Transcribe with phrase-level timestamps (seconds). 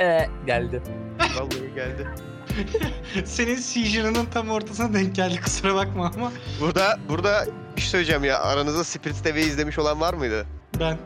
[0.00, 0.82] E, geldi.
[1.18, 2.08] Vallahi geldi.
[3.24, 8.38] Senin seizure'ının tam ortasına denk geldi kusura bakma ama Burada burada bir şey söyleyeceğim ya.
[8.40, 10.46] Aranızda Spirit TV izlemiş olan var mıydı?
[10.80, 10.98] ben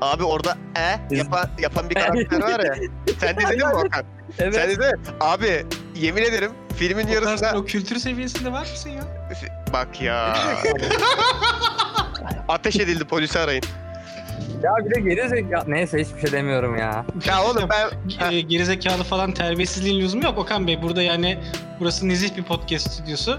[0.00, 2.74] Abi orada e yapan, yapan bir karakter var ya.
[3.20, 4.04] Sen de izledin mi Okan?
[4.38, 4.70] Sen Evet.
[4.70, 5.06] izledin mi?
[5.20, 5.66] Abi
[5.96, 7.58] yemin ederim filmin o, tarz- yarısında...
[7.58, 9.02] o kültür seviyesinde var mısın ya?
[9.72, 10.36] Bak ya.
[12.48, 13.64] Ateş edildi polisi arayın.
[14.62, 15.46] Ya bir de geri.
[15.66, 17.04] Neyse hiçbir şey demiyorum ya.
[17.26, 18.30] Ya oğlum ben...
[18.32, 20.82] e, gerizekalı falan terbiyesizliğin lüzumu yok Okan Bey.
[20.82, 21.38] Burada yani
[21.80, 23.38] burası nezih bir podcast stüdyosu.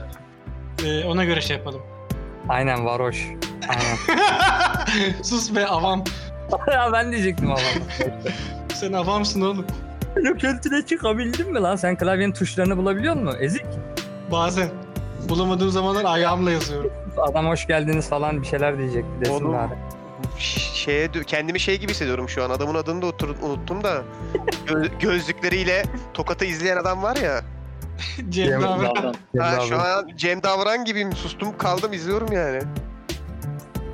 [0.86, 1.82] E, ona göre şey yapalım.
[2.50, 3.28] Aynen varoş.
[3.70, 3.98] Aynen.
[5.24, 6.04] Sus be avam.
[6.74, 7.60] ya ben diyecektim ama.
[8.74, 9.66] Sen avamsın oğlum.
[10.24, 11.76] Yok kültüre çıkabildin mi lan?
[11.76, 13.38] Sen klavyenin tuşlarını bulabiliyor musun?
[13.42, 13.66] Ezik.
[14.32, 14.70] Bazen.
[15.30, 16.92] Bulamadığım zamanlar ayağımla yazıyorum.
[17.18, 19.54] Adam hoş geldiniz falan bir şeyler diyecekti desin Oğlum.
[19.54, 19.74] bari.
[20.74, 22.50] Şeye kendimi şey gibi hissediyorum şu an.
[22.50, 24.04] Adamın adını da otur- unuttum da.
[24.68, 27.42] Gö- gözlükleriyle Tokat'ı izleyen adam var ya.
[28.18, 28.96] Cem Cem Davran.
[29.36, 29.60] Davran.
[29.60, 31.14] Ha, şu an Cem Davran gibiyim.
[31.14, 32.60] Sustum kaldım izliyorum yani.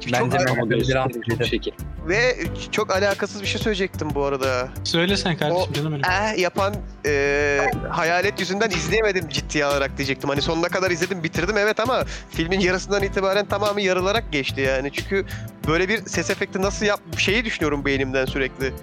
[0.05, 1.45] Bence çok, Mehmet Ama Ali gibidir.
[1.45, 1.72] şekil.
[2.08, 2.36] ve
[2.72, 4.69] çok alakasız bir şey söyleyecektim bu arada.
[4.83, 6.02] Söyle sen kardeşim O- canım benim.
[6.05, 10.30] Eh yapan e, hayalet yüzünden izleyemedim ciddiye alarak diyecektim.
[10.30, 14.92] Hani sonuna kadar izledim bitirdim evet ama filmin yarısından itibaren tamamı yarılarak geçti yani.
[14.94, 15.25] Çünkü
[15.67, 18.73] böyle bir ses efekti nasıl yap şeyi düşünüyorum beynimden sürekli.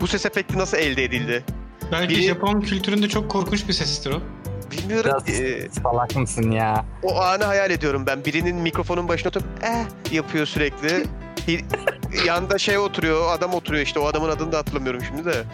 [0.00, 1.44] Bu ses efekti nasıl elde edildi?
[1.92, 4.20] Belki biri- Japon kültüründe çok korkunç bir sestir o.
[4.78, 5.22] Bilmiyorum.
[5.26, 6.84] Biraz e, salak mısın ya?
[7.02, 8.24] o anı hayal ediyorum ben.
[8.24, 11.04] Birinin mikrofonun başına oturup eh yapıyor sürekli.
[12.26, 14.00] Yanda şey oturuyor, adam oturuyor işte.
[14.00, 15.44] O adamın adını da hatırlamıyorum şimdi de.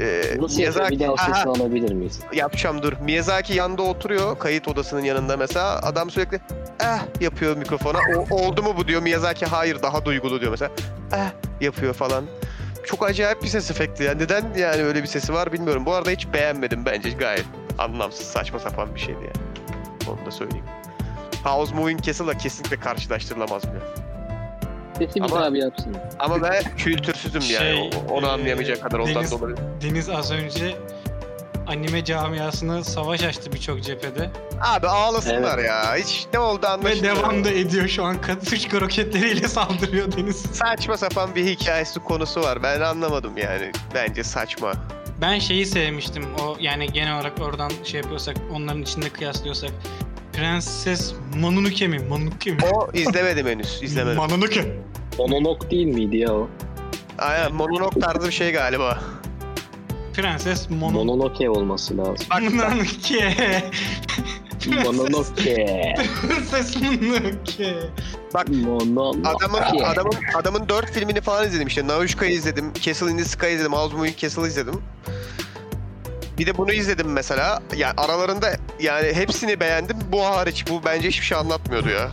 [0.00, 0.58] Ee, Nasıl?
[0.90, 2.20] Bir daha Aha, sesini alabilir miyiz?
[2.32, 2.92] yapacağım dur.
[3.00, 5.78] Miyazaki yanda oturuyor kayıt odasının yanında mesela.
[5.82, 6.40] Adam sürekli
[6.80, 7.98] eh yapıyor mikrofona.
[8.30, 9.02] O, oldu mu bu diyor.
[9.02, 10.70] Miyazaki hayır daha duygulu diyor mesela.
[11.12, 12.24] Eh yapıyor falan.
[12.86, 14.02] Çok acayip bir ses efekti.
[14.02, 15.86] Yani neden yani öyle bir sesi var bilmiyorum.
[15.86, 17.44] Bu arada hiç beğenmedim bence gayet
[17.78, 20.10] anlamsız saçma sapan bir şeydi yani.
[20.18, 20.64] Onu da söyleyeyim.
[21.44, 23.80] House Moving Castle'la kesinlikle karşılaştırılamaz bile.
[24.98, 25.96] Sesi bir Ama- bir yapsın.
[26.18, 27.58] Ama ben kültürsüzüm yani.
[27.58, 29.56] Şey, O- Onu e, anlayamayacak kadar ondan Deniz- dolayı.
[29.82, 30.76] Deniz az önce
[31.66, 34.30] anime camiasına savaş açtı birçok cephede.
[34.60, 35.96] Abi ağlasınlar ya.
[35.96, 37.16] Hiç ne oldu Ve anlaşılmıyor.
[37.16, 38.20] devam da ediyor şu an.
[38.20, 40.36] Katışka roketleriyle saldırıyor Deniz.
[40.42, 42.62] Saçma sapan bir hikayesi konusu var.
[42.62, 43.72] Ben anlamadım yani.
[43.94, 44.72] Bence saçma.
[45.20, 46.24] Ben şeyi sevmiştim.
[46.42, 49.70] O yani genel olarak oradan şey yapıyorsak, onların içinde kıyaslıyorsak.
[50.32, 51.98] Prenses Mononoke mi?
[51.98, 52.58] Mononoke mi?
[52.72, 53.82] O izlemedim henüz.
[53.82, 54.16] izlemedim.
[54.16, 54.76] Mononoke.
[55.18, 56.48] Monolog değil miydi ya o?
[57.18, 59.00] Aynen monolog tarzı bir şey galiba.
[60.14, 60.94] Prenses Mononoke.
[60.94, 62.26] Mononoke olması lazım.
[62.30, 63.34] Bak, Mononoke.
[64.66, 65.94] Mononoke.
[66.22, 67.74] Prenses Mononoke.
[68.34, 69.28] bak Mononoke.
[69.28, 71.86] adamın adamın adamın dört filmini falan izledim işte.
[71.86, 74.82] Naushka'yı izledim, Castle in the Sky izledim, House Moving Castle'ı izledim.
[76.38, 77.62] Bir de bunu izledim mesela.
[77.76, 79.96] Yani aralarında yani hepsini beğendim.
[80.12, 82.10] Bu hariç bu bence hiçbir şey anlatmıyordu ya.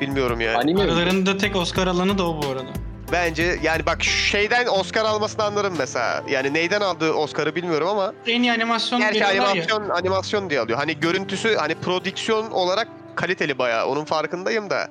[0.00, 0.56] Bilmiyorum yani.
[0.56, 0.82] Anime?
[0.82, 2.81] Aralarında tek Oscar alanı da o bu arada.
[3.12, 6.22] Bence yani bak şeyden Oscar almasını anlarım mesela.
[6.30, 9.50] Yani neyden aldığı Oscar'ı bilmiyorum ama En iyi animasyon gerçi veriyorlar ya.
[9.50, 10.78] animasyon animasyon diye alıyor.
[10.78, 13.86] Hani görüntüsü hani prodüksiyon olarak kaliteli bayağı.
[13.86, 14.88] Onun farkındayım da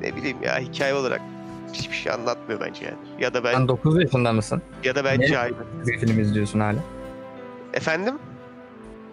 [0.00, 1.20] ne bileyim ya hikaye olarak
[1.72, 2.96] hiçbir şey anlatmıyor bence yani.
[3.18, 4.62] Ya da ben Sen 9 yaşında mısın?
[4.84, 5.26] ya da ben Ne?
[5.26, 5.52] cahil.
[5.86, 6.78] Bir film izliyorsun hala.
[7.74, 8.14] Efendim?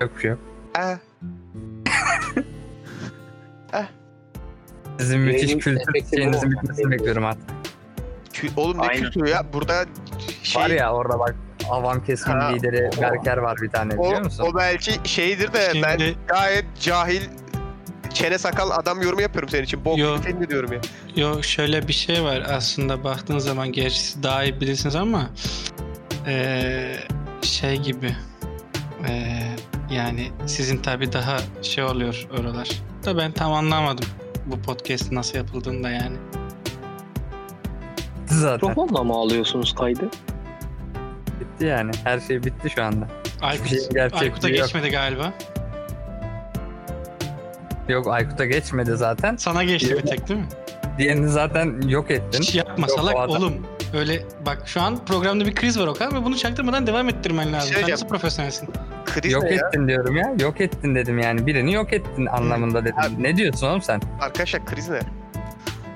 [0.01, 0.39] Yok bir şey yok.
[0.77, 0.97] Eh,
[4.99, 7.43] Sizin müthiş kültür şeyinizin bitmesini bekliyorum artık.
[8.33, 9.03] Kü- oğlum ne Aynen.
[9.03, 9.53] kültürü ya?
[9.53, 9.85] Burada
[10.43, 11.35] şey Var ya orada bak
[11.69, 14.45] avam kesimin Ha, lideri o- Berker var bir tane o, biliyor musun?
[14.51, 17.21] o belki şeydir de ben Şimdi- gayet cahil
[18.13, 19.85] çene sakal adam yorumu yapıyorum senin için.
[19.85, 20.17] Bok Yo.
[20.17, 20.79] film diyorum ya.
[21.15, 25.29] Yo şöyle bir şey var aslında baktığın zaman gerçi siz daha iyi bilirsiniz ama
[26.27, 26.95] eee,
[27.41, 28.15] şey gibi
[29.07, 29.55] eee,
[29.91, 32.69] yani sizin tabi daha şey oluyor oralar.
[33.05, 34.05] Da ben tam anlamadım
[34.45, 36.15] bu podcast nasıl yapıldığını da yani.
[38.39, 38.69] Zaten.
[38.69, 40.09] Mikrofonla mı alıyorsunuz kaydı?
[41.39, 41.91] Bitti yani.
[42.03, 43.07] Her şey bitti şu anda.
[43.41, 43.71] Aykut,
[44.13, 44.57] Aykut'a yok.
[44.57, 45.33] geçmedi galiba.
[47.89, 49.35] Yok Aykut'a geçmedi zaten.
[49.35, 50.47] Sana geçti bir tek değil mi?
[50.97, 52.41] Diğerini zaten yok ettin.
[52.41, 53.53] Hiç yapma Yok, salak oğlum.
[53.93, 57.59] Öyle bak şu an programda bir kriz var Okan ve bunu çaktırmadan devam ettirmen lazım.
[57.59, 57.91] Sen Söyleyeceğim.
[57.91, 58.69] nasıl profesyonelsin?
[59.05, 59.49] Kriz Yok ya?
[59.49, 60.35] ettin diyorum ya.
[60.39, 61.47] Yok ettin dedim yani.
[61.47, 62.95] Birini yok ettin anlamında dedim.
[62.99, 64.01] Abi- Ne diyorsun oğlum sen?
[64.21, 64.99] Arkadaşlar kriz ne?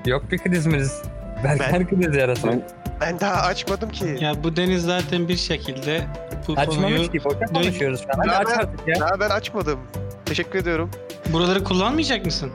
[0.06, 1.02] Yok bir kriz miriz.
[1.44, 2.46] Berker kriz yarası.
[2.48, 2.62] Ben-
[3.00, 4.16] Ben daha açmadım ki.
[4.20, 6.00] Ya bu Deniz zaten bir şekilde
[6.48, 7.24] bu Açmamış konuyu ki.
[7.24, 8.26] Boşa konuşuyoruz şu an.
[8.28, 9.00] Ya aç ben- artık ya.
[9.00, 9.78] Daha ben açmadım.
[10.24, 10.90] Teşekkür ediyorum.
[11.32, 12.50] buraları kullanmayacak mısın?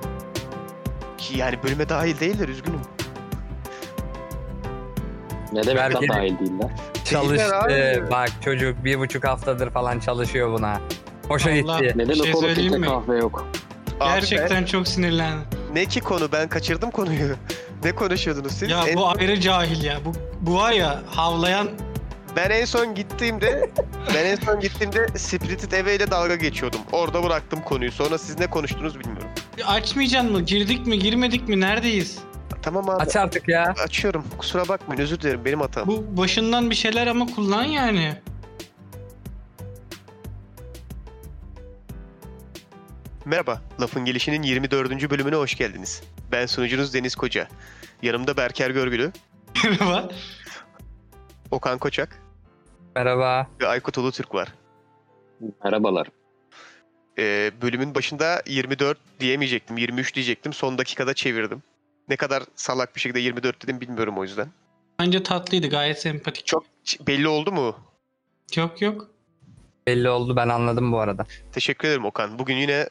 [1.17, 2.79] Ki yani bölüme dahil değiller üzgünüm.
[5.53, 6.69] Ne demek da dahil değiller?
[7.05, 7.55] Çalıştı.
[7.55, 8.03] abi.
[8.11, 10.81] Bak çocuk bir buçuk haftadır falan çalışıyor buna.
[11.27, 11.79] Hoşa Allah.
[11.79, 11.93] gitti.
[11.95, 12.87] Neden şey filtre mi?
[12.87, 13.47] kahve yok?
[13.99, 15.39] Abi Gerçekten çok sinirlendim.
[15.69, 17.35] ben- ne ki konu ben kaçırdım konuyu.
[17.83, 18.69] Ne konuşuyordunuz siz?
[18.69, 19.99] Ya En- bu ayrı cahil ya.
[20.05, 20.11] Bu,
[20.41, 21.69] bu var ya havlayan
[22.35, 23.69] Ben en son gittiğimde
[24.15, 26.79] ben en son gittiğimde Spirited Away ile dalga geçiyordum.
[26.91, 27.91] Orada bıraktım konuyu.
[27.91, 29.29] Sonra siz ne konuştunuz bilmiyorum.
[29.67, 30.41] açmayacaksın mı?
[30.41, 31.59] Girdik mi girmedik mi?
[31.59, 32.17] Neredeyiz?
[32.61, 33.73] Tamam abi Aç artık ya.
[33.85, 34.25] açıyorum.
[34.37, 35.87] Kusura bakmayın özür dilerim benim hatam.
[35.87, 38.13] Bu başından bir şeyler ama kullan yani.
[43.25, 43.61] Merhaba.
[43.81, 45.09] Lafın Gelişi'nin 24.
[45.09, 46.03] bölümüne hoş geldiniz.
[46.31, 47.47] Ben sunucunuz Deniz Koca.
[48.01, 49.11] Yanımda Berker Görgülü,
[49.63, 50.09] Merhaba.
[51.51, 52.21] Okan Koçak
[52.95, 53.47] Merhaba.
[53.61, 54.53] ve Aykut Ulutürk var.
[55.63, 56.07] Merhabalar.
[57.19, 59.77] Ee, bölümün başında 24 diyemeyecektim.
[59.77, 60.53] 23 diyecektim.
[60.53, 61.63] Son dakikada çevirdim.
[62.09, 64.47] Ne kadar salak bir şekilde 24 dedim bilmiyorum o yüzden.
[64.99, 66.45] Bence tatlıydı gayet sempatik.
[66.45, 66.63] Çok
[67.07, 67.75] belli oldu mu?
[68.55, 69.07] Yok yok.
[69.87, 71.25] Belli oldu ben anladım bu arada.
[71.51, 72.39] Teşekkür ederim Okan.
[72.39, 72.89] Bugün yine...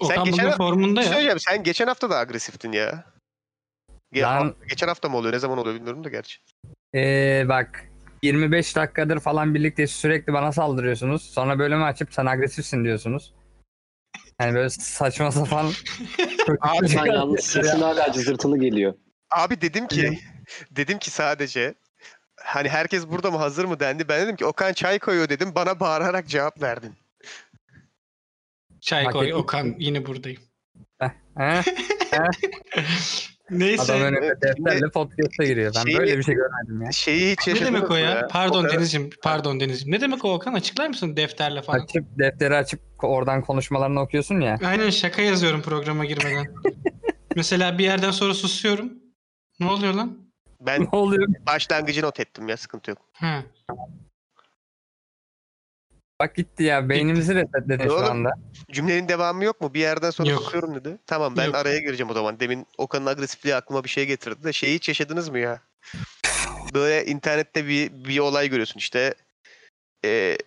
[0.00, 1.12] Okan geçen- bugün formunda şey ya.
[1.14, 1.40] söyleyeceğim.
[1.40, 3.04] Sen geçen hafta da agresiftin ya.
[4.12, 5.34] Ge- Lan- Geçen hafta mı oluyor?
[5.34, 6.38] Ne zaman oluyor bilmiyorum da gerçi.
[6.94, 7.84] Ee, bak
[8.22, 11.22] 25 dakikadır falan birlikte sürekli bana saldırıyorsunuz.
[11.22, 13.34] Sonra bölümü açıp sen agresifsin diyorsunuz.
[14.40, 15.66] Yani böyle saçma sapan.
[16.60, 18.94] Abi Sen yalnız sesin hala cızırtılı geliyor.
[19.30, 20.18] Abi dedim ki
[20.70, 21.74] dedim ki sadece
[22.40, 24.08] hani herkes burada mı hazır mı dendi.
[24.08, 25.52] Ben dedim ki Okan çay koyuyor dedim.
[25.54, 26.94] Bana bağırarak cevap verdin.
[28.88, 29.38] Çay Hak koy ettim.
[29.38, 30.40] Okan yine buradayım.
[31.38, 31.60] He?
[33.50, 33.82] Neyse.
[33.82, 35.72] Adam önüme defterle podcast'a giriyor.
[35.76, 36.92] Ben şeyi- böyle bir şey görmedim ya.
[36.92, 38.26] Şeyi hiç ne demek o mı ya?
[38.30, 39.10] Pardon O Deniz'ciğim.
[39.22, 39.94] Pardon Deniz'ciğim.
[39.94, 40.54] Ne demek o Okan?
[40.54, 41.78] Açıklar mısın defterle falan?
[41.78, 44.58] Açıp defteri açıp oradan konuşmalarını okuyorsun ya.
[44.64, 46.46] Aynen şaka yazıyorum programa girmeden.
[47.36, 48.92] Mesela bir yerden sonra susuyorum.
[49.60, 50.18] Ne oluyor lan?
[50.60, 51.28] Ben ne oluyor?
[51.46, 52.98] başlangıcı not ettim ya sıkıntı yok.
[53.12, 53.42] Ha.
[56.20, 56.88] Bak gitti ya.
[56.88, 58.30] Beynimizi resetledin Oğlum, şu anda.
[58.70, 59.74] Cümlenin devamı yok mu?
[59.74, 60.42] Bir yerden sonra Yok.
[60.42, 60.98] susuyorum dedi.
[61.06, 61.54] Tamam ben Yok.
[61.54, 62.40] araya gireceğim o zaman.
[62.40, 65.60] Demin Okan'ın agresifliği aklıma bir şey getirdi de şeyi hiç yaşadınız mı ya?
[66.74, 69.14] Böyle internette bir, bir olay görüyorsun işte.
[70.04, 70.38] Ee,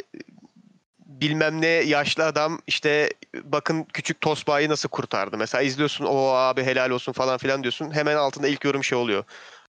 [1.05, 3.09] bilmem ne yaşlı adam işte
[3.43, 5.37] bakın küçük tosbağayı nasıl kurtardı.
[5.37, 7.91] Mesela izliyorsun o abi helal olsun falan filan diyorsun.
[7.91, 9.23] Hemen altında ilk yorum şey oluyor.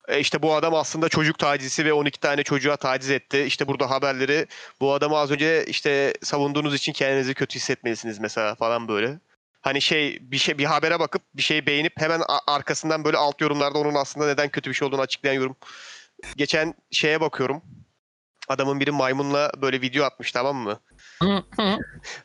[0.08, 3.43] E işte bu adam aslında çocuk tacisi ve 12 tane çocuğa taciz etti.
[3.43, 4.46] İşte burada haberleri
[4.81, 9.19] bu adamı az önce işte savunduğunuz için kendinizi kötü hissetmelisiniz mesela falan böyle.
[9.60, 13.78] Hani şey bir şey bir habere bakıp bir şeyi beğenip hemen arkasından böyle alt yorumlarda
[13.78, 15.56] onun aslında neden kötü bir şey olduğunu açıklayan yorum.
[16.37, 17.62] Geçen şeye bakıyorum.
[18.48, 20.81] Adamın biri maymunla böyle video atmış tamam mı?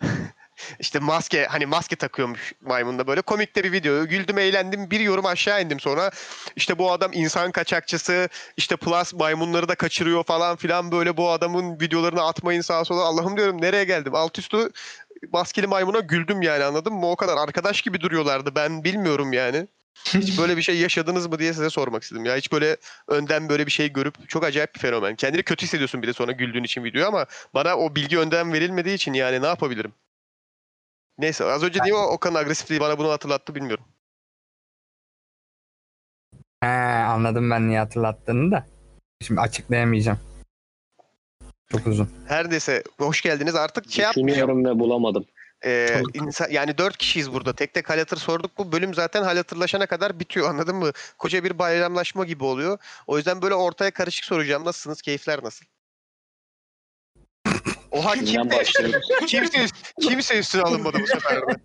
[0.79, 4.05] İşte maske hani maske takıyormuş maymunda böyle komik de bir video.
[4.05, 6.11] Güldüm eğlendim bir yorum aşağı indim sonra
[6.55, 11.79] işte bu adam insan kaçakçısı işte plus maymunları da kaçırıyor falan filan böyle bu adamın
[11.79, 14.69] videolarını atmayın sağa sola Allah'ım diyorum nereye geldim alt üstü
[15.33, 19.67] maskeli maymuna güldüm yani anladın mı o kadar arkadaş gibi duruyorlardı ben bilmiyorum yani.
[20.05, 22.35] Hiç böyle bir şey yaşadınız mı diye size sormak istedim ya.
[22.35, 22.77] Hiç böyle
[23.07, 25.15] önden böyle bir şey görüp çok acayip bir fenomen.
[25.15, 28.95] Kendini kötü hissediyorsun bir de sonra güldüğün için video ama bana o bilgi önden verilmediği
[28.95, 29.93] için yani ne yapabilirim?
[31.17, 33.85] Neyse az önce niye o Okan'ın agresifliği bana bunu hatırlattı bilmiyorum.
[36.63, 38.67] He, anladım ben niye hatırlattığını da.
[39.21, 40.19] Şimdi açıklayamayacağım.
[41.71, 42.09] Çok uzun.
[42.27, 44.27] Her neyse hoş geldiniz artık şey yapmayacağım.
[44.27, 45.25] Düşünüyorum ve bulamadım.
[45.65, 47.53] Ee, insan, yani dört kişiyiz burada.
[47.53, 48.57] Tek tek hal hatır sorduk.
[48.57, 50.91] Bu bölüm zaten hal hatırlaşana kadar bitiyor anladın mı?
[51.17, 52.77] Koca bir bayramlaşma gibi oluyor.
[53.07, 54.65] O yüzden böyle ortaya karışık soracağım.
[54.65, 55.01] Nasılsınız?
[55.01, 55.65] Keyifler nasıl?
[57.97, 59.07] Oha Kimden kimse, başlıyoruz?
[59.27, 59.65] kimse,
[60.01, 61.55] kimse üstüne alınmadı bu sefer de.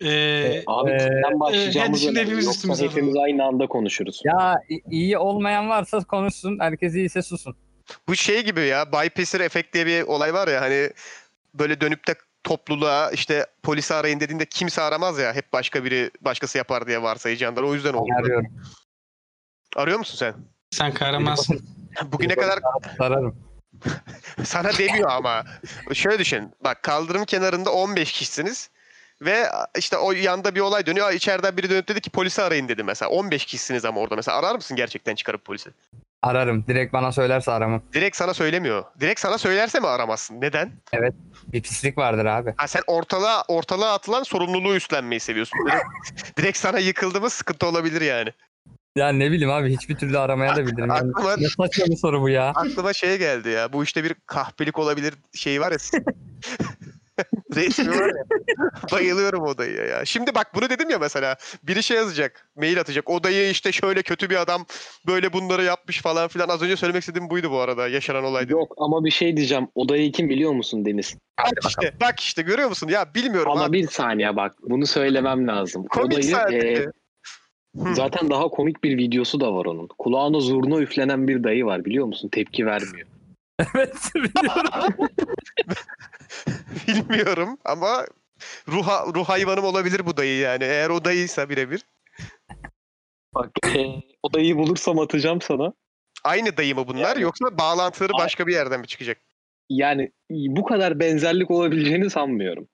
[0.00, 2.26] Ee, Abi Ee, kimden başlayacağımız şimdi önemli.
[2.26, 4.20] hepimiz Yoksa üstümüze hepimiz aynı anda konuşuruz.
[4.24, 6.58] Ya i- iyi olmayan varsa konuşsun.
[6.60, 7.56] Herkes iyiyse susun.
[8.08, 8.92] Bu şey gibi ya.
[8.92, 10.90] Bypasser efekt diye bir olay var ya hani
[11.54, 15.34] böyle dönüp de topluluğa işte polisi arayın dediğinde kimse aramaz ya.
[15.34, 17.62] Hep başka biri başkası yapar diye varsayacağınlar.
[17.62, 18.08] O yüzden oldu.
[18.20, 18.46] Arıyorum.
[19.76, 20.34] Arıyor musun sen?
[20.70, 21.60] sen kahramansın.
[22.12, 22.58] Bugüne kadar
[22.98, 23.36] Ararım.
[24.44, 25.44] Sana demiyor ama.
[25.94, 26.52] Şöyle düşün.
[26.64, 28.70] Bak kaldırım kenarında 15 kişisiniz.
[29.22, 29.46] Ve
[29.78, 31.12] işte o yanda bir olay dönüyor.
[31.12, 33.10] İçeriden biri dönüp dedi ki polisi arayın dedi mesela.
[33.10, 34.38] 15 kişisiniz ama orada mesela.
[34.38, 35.70] Arar mısın gerçekten çıkarıp polisi?
[36.22, 36.64] Ararım.
[36.66, 37.82] Direkt bana söylerse aramam.
[37.92, 38.84] Direkt sana söylemiyor.
[39.00, 40.40] Direkt sana söylerse mi aramazsın?
[40.40, 40.72] Neden?
[41.46, 42.54] Bir pislik vardır abi.
[42.56, 45.58] Ha sen ortalığa, ortalığa atılan sorumluluğu üstlenmeyi seviyorsun.
[45.66, 48.32] Direkt, direkt sana yıkıldı mı sıkıntı olabilir yani.
[48.96, 50.88] Ya ne bileyim abi hiçbir türlü aramaya da bilirim.
[50.88, 52.48] Yani Aklıma, ne saçma bir soru bu ya.
[52.48, 53.72] aklıma şey geldi ya.
[53.72, 55.78] Bu işte bir kahpelik olabilir şeyi var ya.
[57.54, 58.24] Resmi var ya.
[58.92, 60.04] Bayılıyorum o dayıya ya.
[60.04, 61.36] Şimdi bak bunu dedim ya mesela.
[61.62, 62.48] Biri şey yazacak.
[62.56, 63.10] Mail atacak.
[63.10, 64.66] O dayı işte şöyle kötü bir adam.
[65.06, 66.48] Böyle bunları yapmış falan filan.
[66.48, 67.88] Az önce söylemek istediğim buydu bu arada.
[67.88, 68.46] Yaşanan olay.
[68.48, 69.68] Yok ama bir şey diyeceğim.
[69.74, 71.16] Odayı kim biliyor musun Deniz?
[71.38, 72.88] Bak işte, bak işte görüyor musun?
[72.88, 73.82] Ya bilmiyorum Ama abi.
[73.82, 74.54] bir saniye bak.
[74.62, 75.86] Bunu söylemem lazım.
[75.86, 76.68] Komik Odayı sadece.
[76.68, 76.86] e,
[77.78, 77.94] Hı.
[77.94, 79.86] zaten daha komik bir videosu da var onun.
[79.98, 82.28] Kulağına zurna üflenen bir dayı var biliyor musun?
[82.28, 83.06] Tepki vermiyor.
[83.74, 85.08] evet biliyorum.
[86.88, 88.06] Bilmiyorum ama
[88.68, 90.64] ruh, ruh hayvanım olabilir bu dayı yani.
[90.64, 91.82] Eğer o dayıysa birebir.
[93.34, 93.86] Bak e,
[94.22, 95.72] o dayıyı bulursam atacağım sana.
[96.24, 99.18] Aynı dayı mı bunlar Yani- yoksa bağlantıları başka bir yerden mi çıkacak?
[99.70, 102.68] Yani bu kadar benzerlik olabileceğini sanmıyorum.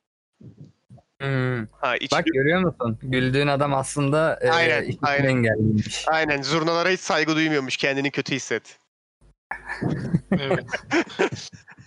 [1.20, 1.66] Hmm.
[1.80, 2.98] Ha, iç- Bak görüyor musun?
[3.02, 5.28] Güldüğün adam aslında e, Aynen, işitme aynen.
[5.28, 6.04] engelliymiş.
[6.08, 7.76] Aynen zurnalara hiç saygı duymuyormuş.
[7.76, 8.78] Kendini kötü hisset.
[10.38, 10.64] Evet.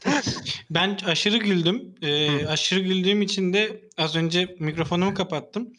[0.70, 1.96] ben aşırı güldüm.
[2.02, 5.74] Ee, aşırı güldüğüm için de az önce mikrofonumu kapattım.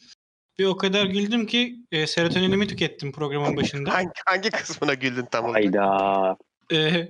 [0.59, 3.93] Ve o kadar güldüm ki e, serotoninimi tükettim programın başında.
[3.93, 5.55] Hangi, hangi kısmına güldün tam olarak?
[5.63, 6.37] Hayda.
[6.73, 7.07] Ee,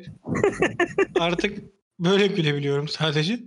[1.19, 1.57] artık
[1.99, 3.39] böyle gülebiliyorum sadece.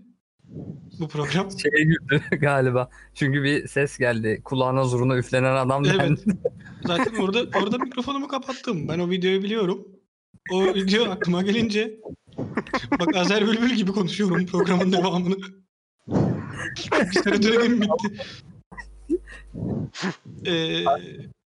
[1.00, 1.50] Bu program.
[1.58, 2.90] Şeye güldü galiba.
[3.14, 4.40] Çünkü bir ses geldi.
[4.44, 5.98] Kulağına zurna üflenen adam Evet.
[5.98, 6.20] dendi.
[6.86, 8.88] Zaten orada orada mikrofonumu kapattım.
[8.88, 9.88] Ben o videoyu biliyorum.
[10.52, 12.00] O video aklıma gelince
[13.00, 15.36] bak Azer Bülbül gibi konuşuyorum programın devamını.
[17.12, 18.22] Serotoninim bitti.
[20.46, 20.84] Ee,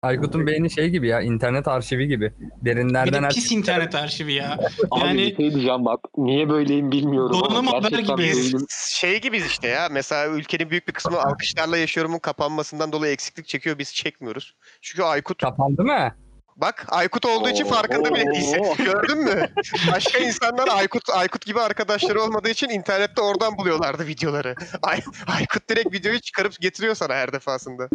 [0.03, 2.33] Aykut'un beyni şey gibi ya internet arşivi gibi.
[2.39, 3.35] bir Derinlerden de aç.
[3.35, 4.57] pis internet arşivi ya.
[4.91, 5.99] Abi Yani- şey diyeceğim bak.
[6.17, 8.53] Niye böyleyim bilmiyorum Donanım ama haber gerçekten gibiyiz.
[8.53, 9.87] beynim- Şey gibiyiz işte ya.
[9.91, 13.77] Mesela ülkenin büyük bir kısmı alkışlarla yaşıyorumun kapanmasından dolayı eksiklik çekiyor.
[13.79, 14.55] Biz çekmiyoruz.
[14.81, 16.15] Çünkü Aykut Kapandı mı?
[16.55, 17.69] bak Aykut olduğu için Oo.
[17.69, 18.61] farkında bile değilsin.
[18.77, 19.49] Gördün mü?
[19.93, 24.55] Başka insanlar Aykut Aykut gibi arkadaşları olmadığı için internette oradan buluyorlardı videoları.
[24.81, 27.89] Ay, Aykut direkt videoyu çıkarıp getiriyor sana her defasında.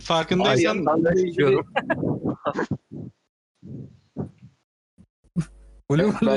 [0.00, 0.86] Farkındaysan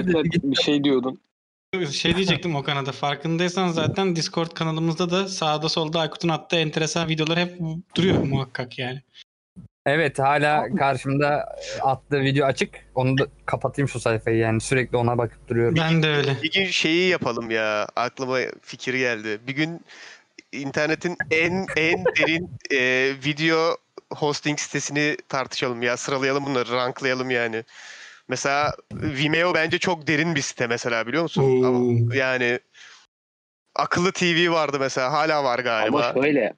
[0.08, 0.40] dedi.
[0.44, 1.20] bir şey diyordun.
[1.92, 2.92] şey diyecektim o kanada.
[2.92, 7.60] Farkındaysan zaten Discord kanalımızda da sağda solda Aykut'un attığı enteresan videolar hep
[7.96, 9.02] duruyor muhakkak yani.
[9.86, 12.70] Evet hala karşımda attığı video açık.
[12.96, 15.76] Onu da kapatayım şu sayfayı yani sürekli ona bakıp duruyorum.
[15.76, 16.38] Ben de öyle.
[16.44, 17.88] Bir gün şeyi yapalım ya.
[17.96, 19.40] Aklıma fikir geldi.
[19.48, 19.82] Bir gün
[20.58, 23.78] internetin en en derin e, video
[24.14, 25.98] hosting sitesini tartışalım ya.
[25.98, 27.64] Sıralayalım bunları, ranklayalım yani.
[28.28, 31.64] Mesela Vimeo bence çok derin bir site mesela biliyor musun?
[31.64, 31.68] Oo.
[31.68, 32.60] Ama yani
[33.76, 35.12] akıllı TV vardı mesela.
[35.12, 36.10] Hala var galiba.
[36.14, 36.54] Ama şöyle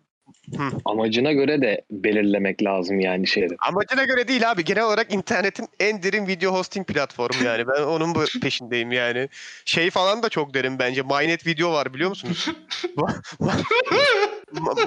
[0.57, 0.63] Hı.
[0.85, 3.55] amacına göre de belirlemek lazım yani şeyleri.
[3.59, 4.65] Amacına göre değil abi.
[4.65, 7.67] Genel olarak internetin en derin video hosting platformu yani.
[7.67, 9.29] Ben onun bu peşindeyim yani.
[9.65, 11.01] Şey falan da çok derin bence.
[11.01, 12.49] Mynet video var biliyor musunuz?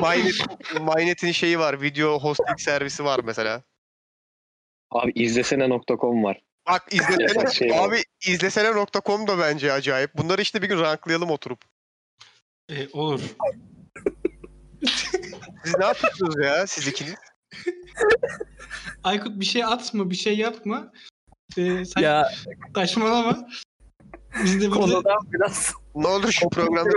[0.00, 0.34] Mynet,
[0.80, 1.82] Mynet'in şeyi var.
[1.82, 3.62] Video hosting servisi var mesela.
[4.90, 6.42] Abi izlesene.com var.
[6.68, 7.50] Bak izlesene.
[7.50, 7.88] Şey var.
[7.88, 10.14] abi izlesene.com da bence acayip.
[10.14, 11.60] Bunları işte bir gün ranklayalım oturup.
[12.70, 13.20] Ee, olur.
[15.64, 17.14] Siz ne yapıyorsunuz ya siz ikiniz?
[19.04, 20.92] Aykut bir şey atma, bir şey yapma.
[21.58, 22.28] Ee, sen Ya
[22.74, 23.48] saçmalama.
[24.44, 26.90] Biz de burada konudan biraz Ne olur şu programda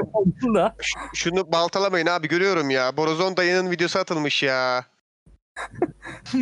[0.56, 0.76] da.
[1.14, 2.98] şunu baltalamayın abi görüyorum ya.
[2.98, 4.86] Borazon dayının videosu atılmış ya.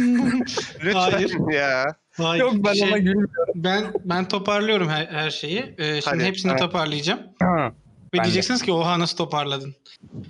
[0.83, 1.51] Lütfen Hayır.
[1.51, 1.95] ya.
[2.17, 3.53] Hayır, Yok ben şey, ona gülmüyorum.
[3.55, 5.75] ben ben toparlıyorum her, her şeyi.
[5.77, 6.61] Ee, şimdi Hadi, hepsini evet.
[6.61, 7.19] toparlayacağım.
[7.39, 7.73] Ha,
[8.13, 8.23] Ve Ben de.
[8.23, 9.75] diyeceksiniz ki oha nasıl toparladın?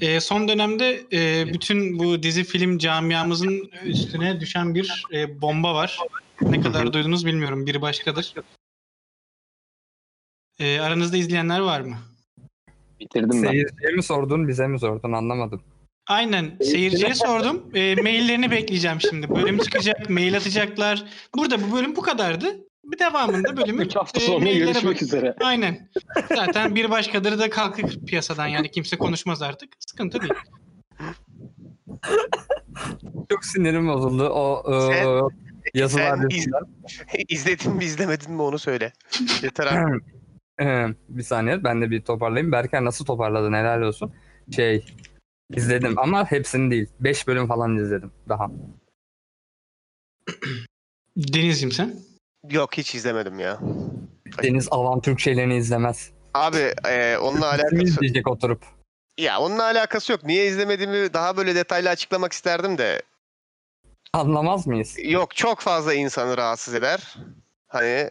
[0.01, 5.97] Ee, son dönemde e, bütün bu dizi film camiamızın üstüne düşen bir e, bomba var.
[6.41, 7.65] Ne kadar duydunuz bilmiyorum.
[7.65, 8.33] Biri başkadır.
[10.59, 11.97] Ee, aranızda izleyenler var mı?
[12.99, 13.49] Bitirdim ben.
[13.49, 15.63] Seyirciye mi sordun bize mi sordun anlamadım.
[16.07, 16.57] Aynen.
[16.61, 17.71] Seyirciye sordum.
[17.73, 19.29] E, maillerini bekleyeceğim şimdi.
[19.29, 21.03] Bölüm çıkacak, mail atacaklar.
[21.35, 22.57] Burada bu bölüm bu kadardı.
[22.83, 25.35] Bir devamında bölümün 3 hafta e, sonra maillere görüşmek bak- üzere.
[25.41, 25.89] Aynen.
[26.35, 29.69] Zaten bir başkaları da kalkır piyasadan yani kimse konuşmaz artık.
[29.79, 30.33] Sıkıntı değil.
[33.31, 35.29] Çok sinirim bozuldu o Sen- o
[35.73, 36.47] yazılar Sen iz-.
[37.29, 38.93] İzledin mi izlemedin mi onu söyle.
[39.43, 39.99] Yeter abi.
[40.61, 42.51] Ee, bir saniye ben de bir toparlayayım.
[42.51, 44.13] Berker nasıl toparladın helal olsun.
[44.55, 44.85] Şey
[45.55, 46.87] izledim ama hepsini değil.
[46.99, 48.51] 5 bölüm falan izledim daha.
[51.17, 51.95] Deniz'cim sen?
[52.49, 53.59] Yok hiç izlemedim ya.
[54.43, 56.11] Deniz Avan Türk şeylerini izlemez.
[56.33, 58.65] Abi e, onunla alakası izleyecek oturup?
[59.17, 60.23] ya onunla alakası yok.
[60.23, 63.01] Niye izlemediğimi daha böyle detaylı açıklamak isterdim de
[64.13, 64.95] Anlamaz mıyız?
[65.03, 67.15] yok çok fazla insanı rahatsız eder.
[67.67, 68.09] Hani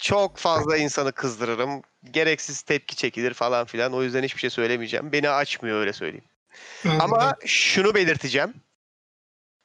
[0.00, 1.82] çok fazla insanı kızdırırım.
[2.10, 3.92] Gereksiz tepki çekilir falan filan.
[3.92, 5.12] O yüzden hiçbir şey söylemeyeceğim.
[5.12, 6.24] Beni açmıyor öyle söyleyeyim.
[7.00, 8.54] Ama şunu belirteceğim.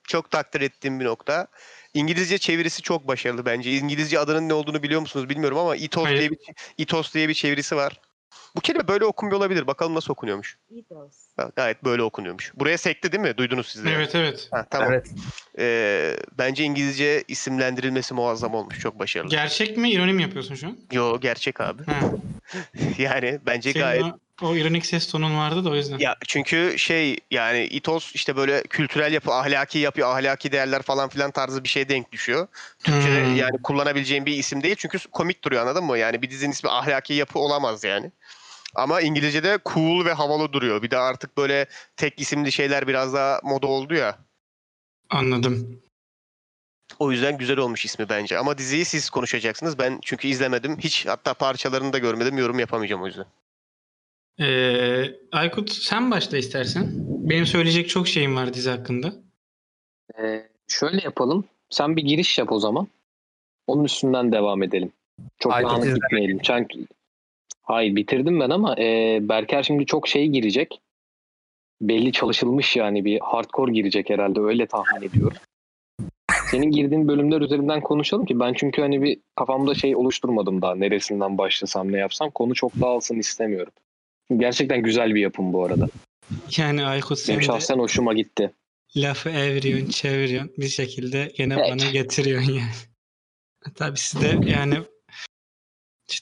[0.08, 1.48] Çok takdir ettiğim bir nokta.
[1.94, 3.72] İngilizce çevirisi çok başarılı bence.
[3.72, 6.20] İngilizce adının ne olduğunu biliyor musunuz bilmiyorum ama Itos Hayır.
[6.20, 6.38] diye bir
[6.78, 8.00] Itos diye bir çevirisi var.
[8.56, 9.68] Bu kelime böyle okunmuyor olabilir.
[9.68, 10.58] Bakalım nasıl okunuyormuş.
[11.38, 12.52] Ha, Gayet böyle okunuyormuş.
[12.56, 13.38] Buraya sekti değil mi?
[13.38, 13.92] Duydunuz siz de.
[13.92, 14.48] Evet evet.
[14.52, 14.92] Ha, tamam.
[14.92, 15.06] Evet.
[15.60, 18.80] Ee, bence İngilizce isimlendirilmesi muazzam olmuş.
[18.80, 19.30] Çok başarılı.
[19.30, 20.78] Gerçek mi ironi mi yapıyorsun şu an?
[20.92, 21.84] Yo gerçek abi.
[21.84, 22.00] Ha.
[22.98, 25.98] yani bence Senin gayet o, o ironik ses tonun vardı da o yüzden.
[25.98, 31.32] Ya çünkü şey yani itos işte böyle kültürel yapı, ahlaki yapı, ahlaki değerler falan filan
[31.32, 32.48] tarzı bir şeye denk düşüyor.
[32.84, 33.36] Türkçe'de Hmm.
[33.36, 35.98] yani kullanabileceğim bir isim değil çünkü komik duruyor anladın mı?
[35.98, 38.12] Yani bir dizinin ismi ahlaki yapı olamaz yani.
[38.76, 40.82] Ama İngilizce'de cool ve havalı duruyor.
[40.82, 41.66] Bir de artık böyle
[41.98, 44.18] tek isimli şeyler biraz daha moda oldu ya.
[45.10, 45.82] Anladım.
[47.00, 48.38] O yüzden güzel olmuş ismi bence.
[48.38, 49.80] Ama diziyi siz konuşacaksınız.
[49.80, 50.80] Ben çünkü izlemedim.
[50.80, 52.38] Hiç hatta parçalarını da görmedim.
[52.38, 53.26] Yorum yapamayacağım o yüzden.
[54.40, 56.92] Ee, Aykut sen başla istersen.
[57.08, 59.14] Benim söyleyecek çok şeyim var dizi hakkında.
[60.20, 61.46] Ee, şöyle yapalım.
[61.70, 62.88] Sen bir giriş yap o zaman.
[63.68, 64.92] Onun üstünden devam edelim.
[65.40, 66.40] Çok Aykut dağınık gitmeyelim.
[66.44, 66.86] Çünkü
[67.62, 70.82] Hayır bitirdim ben ama e, Berker şimdi çok şey girecek.
[71.82, 75.38] Belli çalışılmış yani bir hardcore girecek herhalde öyle tahmin ediyorum.
[76.52, 81.38] Senin girdiğin bölümler üzerinden konuşalım ki ben çünkü hani bir kafamda şey oluşturmadım daha neresinden
[81.38, 83.74] başlasam ne yapsam konu çok dağılsın istemiyorum.
[84.38, 85.88] Gerçekten güzel bir yapım bu arada.
[86.58, 88.52] Yani Aykut sen Benim şahsen hoşuma gitti.
[88.96, 90.54] lafı eviriyorsun, çeviriyorsun.
[90.58, 91.72] Bir şekilde gene Evet.
[91.72, 92.72] bana getiriyorsun yani.
[93.76, 94.76] Tabii sizde yani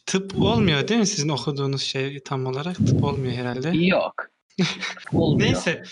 [0.05, 2.85] tıp olmuyor değil mi sizin okuduğunuz şey tam olarak?
[2.85, 3.69] Tıp olmuyor herhalde.
[3.77, 4.29] Yok.
[5.13, 5.47] Olmuyor.
[5.49, 5.83] Neyse.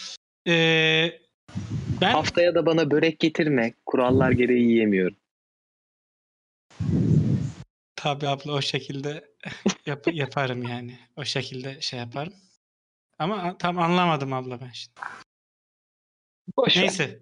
[0.48, 1.20] Ee,
[2.02, 3.74] ben Haftaya da bana börek getirme.
[3.86, 5.16] Kurallar gereği yiyemiyorum.
[8.08, 9.32] Tabii abla o şekilde
[9.86, 11.00] yap- yaparım yani.
[11.16, 12.34] O şekilde şey yaparım.
[13.20, 15.00] Ama tam anlamadım abla ben şimdi.
[16.58, 16.76] Boş.
[16.78, 17.20] Neyse.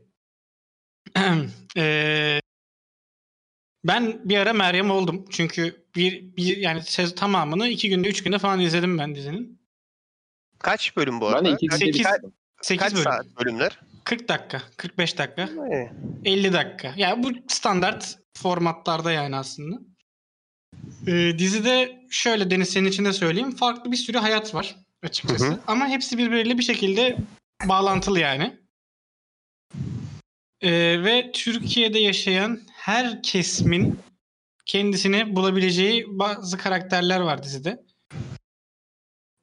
[1.76, 2.42] Eee,
[3.84, 5.26] ben bir ara Meryem oldum.
[5.32, 9.62] Çünkü bir, bir yani sez tamamını iki günde üç günde falan izledim ben dizinin.
[10.60, 11.46] Kaç bölüm bu Ben arada?
[11.46, 12.34] de iki Kaç, günde Sekiz- bitirdim.
[12.62, 13.04] 8 kaç bölüm.
[13.04, 13.80] saat bölümler?
[14.04, 15.92] 40 dakika, 45 dakika, Ee,
[16.26, 16.94] 50 dakika.
[16.98, 19.80] Yani bu standart formatlarda yani aslında.
[21.08, 23.56] Ee, dizide şöyle Deniz senin için de söyleyeyim.
[23.56, 25.46] Farklı bir sürü hayat var açıkçası.
[25.46, 25.60] Hı hı.
[25.68, 27.18] Ama hepsi birbiriyle bir şekilde
[27.66, 28.54] bağlantılı yani.
[30.62, 34.00] Ee, ve Türkiye'de yaşayan her kesimin
[34.66, 37.84] kendisini bulabileceği bazı karakterler var dizide.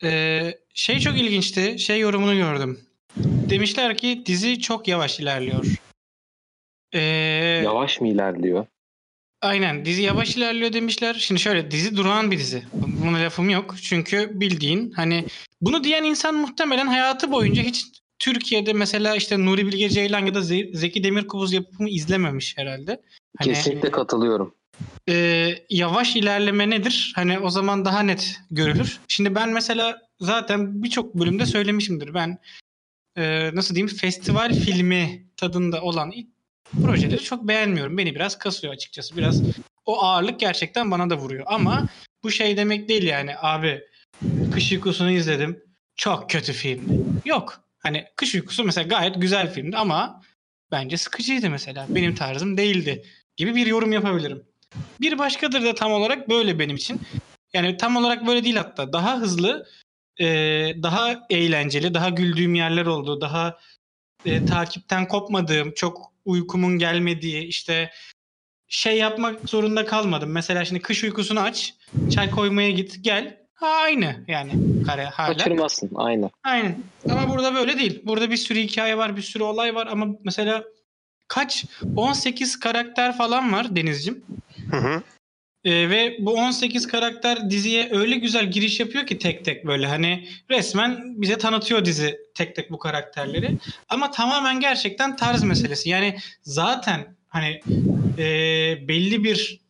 [0.05, 1.79] Ee, şey çok ilginçti.
[1.79, 2.81] Şey yorumunu gördüm.
[3.51, 5.66] Demişler ki dizi çok yavaş ilerliyor.
[6.92, 7.01] Ee,
[7.64, 8.66] Yavaş mı ilerliyor?
[9.43, 11.15] Aynen dizi yavaş ilerliyor demişler.
[11.15, 12.63] Şimdi şöyle dizi durağan bir dizi.
[12.73, 13.75] Buna lafım yok.
[13.83, 15.27] Çünkü bildiğin hani
[15.61, 17.85] bunu diyen insan muhtemelen hayatı boyunca hiç
[18.19, 23.03] Türkiye'de mesela işte Nuri Bilge Ceylan ya da Ze- Zeki Demirkubuz yapımı izlememiş herhalde.
[23.39, 24.55] Hani Kesinlikle katılıyorum.
[25.09, 27.13] e, yavaş ilerleme nedir?
[27.17, 29.01] Hani o zaman daha net görülür.
[29.09, 32.15] Şimdi ben mesela zaten birçok bölümde söylemişimdir.
[32.15, 32.39] Ben
[33.17, 36.13] e, nasıl diyeyim festival filmi tadında olan
[36.83, 37.99] projeleri çok beğenmiyorum.
[37.99, 39.17] Beni biraz kasıyor açıkçası.
[39.17, 39.43] Biraz
[39.87, 41.45] o ağırlık gerçekten bana da vuruyor.
[41.47, 41.87] Ama
[42.23, 43.83] bu şey demek değil yani abi
[44.53, 45.65] Kış Uykusu'nu izledim.
[45.97, 47.05] Çok kötü filmdi.
[47.25, 47.65] Yok.
[47.79, 50.23] Hani Kış Uykusu mesela gayet güzel filmdi ama
[50.73, 51.87] bence sıkıcıydı mesela.
[51.89, 53.05] Benim tarzım değildi
[53.37, 54.43] gibi bir yorum yapabilirim.
[55.01, 57.01] Bir başkadır da tam olarak böyle benim için.
[57.53, 58.93] Yani tam olarak böyle değil hatta.
[58.93, 59.67] Daha hızlı,
[60.21, 60.27] e,
[60.83, 63.21] daha eğlenceli, daha güldüğüm yerler oldu.
[63.21, 63.59] Daha
[64.25, 67.91] e, takipten kopmadığım, çok uykumun gelmediği, işte
[68.69, 70.31] şey yapmak zorunda kalmadım.
[70.31, 71.75] Mesela şimdi kış uykusunu aç,
[72.11, 73.43] çay koymaya git, gel.
[73.55, 74.53] Ha, aynı yani
[74.87, 75.37] kare hala.
[75.37, 75.91] Kaçırmazsın.
[75.95, 76.31] Aynen.
[76.45, 76.79] Aynen.
[77.11, 78.03] Ama burada böyle değil.
[78.05, 80.65] Burada bir sürü hikaye var, bir sürü olay var ama mesela
[81.29, 81.65] kaç
[81.97, 84.25] 18 karakter falan var Denizcim.
[84.71, 85.03] Hı hı.
[85.64, 90.29] Ee, ve bu 18 karakter diziye öyle güzel giriş yapıyor ki tek tek böyle hani
[90.51, 93.59] resmen bize tanıtıyor dizi tek tek bu karakterleri.
[93.88, 95.88] Ama tamamen gerçekten tarz meselesi.
[95.88, 97.61] Yani zaten hani
[98.18, 98.25] e,
[98.88, 99.61] belli bir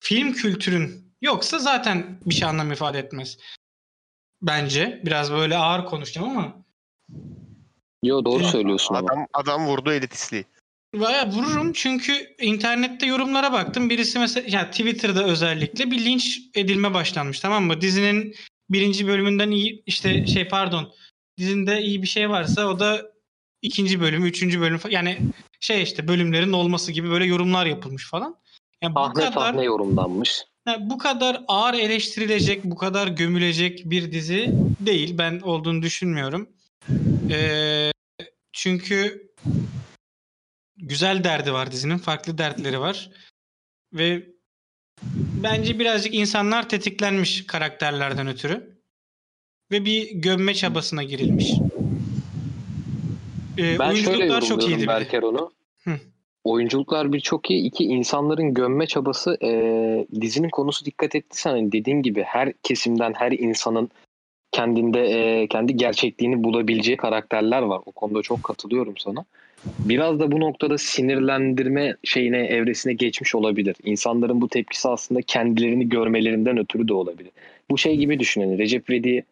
[0.00, 3.38] film kültürün yoksa zaten bir şey anlam ifade etmez.
[4.42, 6.64] Bence biraz böyle ağır konuşacağım ama
[8.02, 9.06] Yo doğru söylüyorsun ama.
[9.06, 10.44] Adam adam vurdu elitistliği.
[11.00, 13.90] Baya vururum çünkü internette yorumlara baktım.
[13.90, 17.80] Birisi mesela ya Twitter'da özellikle bir linç edilme başlanmış tamam mı?
[17.80, 18.34] Dizinin
[18.70, 20.92] birinci bölümünden iyi işte şey pardon
[21.38, 23.02] dizinde iyi bir şey varsa o da
[23.62, 25.18] ikinci bölüm, üçüncü bölüm yani
[25.60, 28.36] şey işte bölümlerin olması gibi böyle yorumlar yapılmış falan.
[28.82, 30.42] Yani bu Sahne kadar sahne yorumlanmış.
[30.68, 35.18] yani bu kadar ağır eleştirilecek, bu kadar gömülecek bir dizi değil.
[35.18, 36.48] Ben olduğunu düşünmüyorum.
[37.30, 37.90] Ee,
[38.52, 39.30] çünkü
[40.76, 43.10] güzel derdi var dizinin, farklı dertleri var
[43.92, 44.26] ve
[45.42, 48.74] bence birazcık insanlar tetiklenmiş karakterlerden ötürü
[49.72, 51.52] ve bir gömme çabasına girilmiş.
[53.58, 54.86] Ee, Ben şöyle oyunculuklar çok iyiydi.
[54.86, 55.52] Berker onu.
[55.84, 55.90] Hı.
[56.44, 57.64] Oyunculuklar bir çok iyi.
[57.64, 59.50] İki insanların gömme çabası e,
[60.20, 63.90] dizinin konusu dikkat ettiysen hani dediğim gibi her kesimden her insanın
[64.52, 67.80] kendinde e, kendi gerçekliğini bulabileceği karakterler var.
[67.86, 69.24] O konuda çok katılıyorum sana.
[69.78, 73.76] Biraz da bu noktada sinirlendirme şeyine evresine geçmiş olabilir.
[73.84, 77.30] İnsanların bu tepkisi aslında kendilerini görmelerinden ötürü de olabilir.
[77.70, 78.58] Bu şey gibi düşünün.
[78.58, 79.24] Recep İvedik'i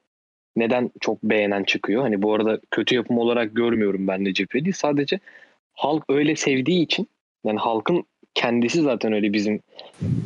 [0.56, 2.02] neden çok beğenen çıkıyor?
[2.02, 4.78] Hani bu arada kötü yapım olarak görmüyorum ben Recep İvedik'i.
[4.78, 5.20] Sadece
[5.72, 7.08] halk öyle sevdiği için
[7.44, 9.60] yani halkın kendisi zaten öyle bizim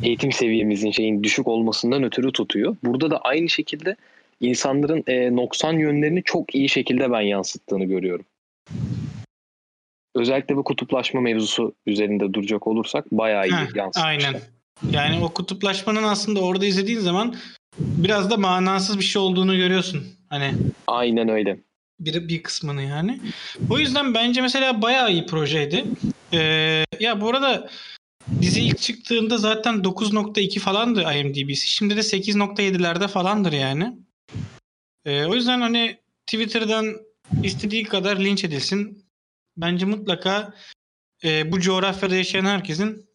[0.03, 2.75] eğitim seviyemizin şeyin düşük olmasından ötürü tutuyor.
[2.83, 3.95] Burada da aynı şekilde
[4.41, 8.25] insanların e, noksan yönlerini çok iyi şekilde ben yansıttığını görüyorum.
[10.17, 14.07] Özellikle bu kutuplaşma mevzusu üzerinde duracak olursak bayağı iyi yansıtmışlar.
[14.07, 14.41] Aynen.
[14.91, 17.35] Yani o kutuplaşmanın aslında orada izlediğin zaman
[17.79, 20.03] biraz da manasız bir şey olduğunu görüyorsun.
[20.29, 20.53] Hani
[20.87, 21.59] Aynen öyle.
[21.99, 23.19] bir, bir kısmını yani.
[23.69, 25.85] O yüzden bence mesela bayağı iyi projeydi.
[26.33, 27.69] Ee, ya bu arada
[28.41, 31.69] dizi ilk çıktığında zaten 9.2 falandı IMDb'si.
[31.69, 33.93] Şimdi de 8.7'lerde falandır yani.
[35.05, 36.95] Ee, o yüzden hani Twitter'dan
[37.43, 39.06] istediği kadar linç edilsin.
[39.57, 40.53] Bence mutlaka
[41.23, 43.09] e, bu coğrafyada yaşayan herkesin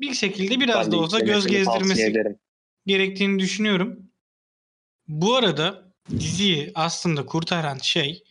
[0.00, 2.36] bir şekilde biraz Ben da olsa göz gezdirmesi
[2.86, 4.10] gerektiğini düşünüyorum.
[5.08, 8.24] Bu arada diziyi aslında kurtaran şey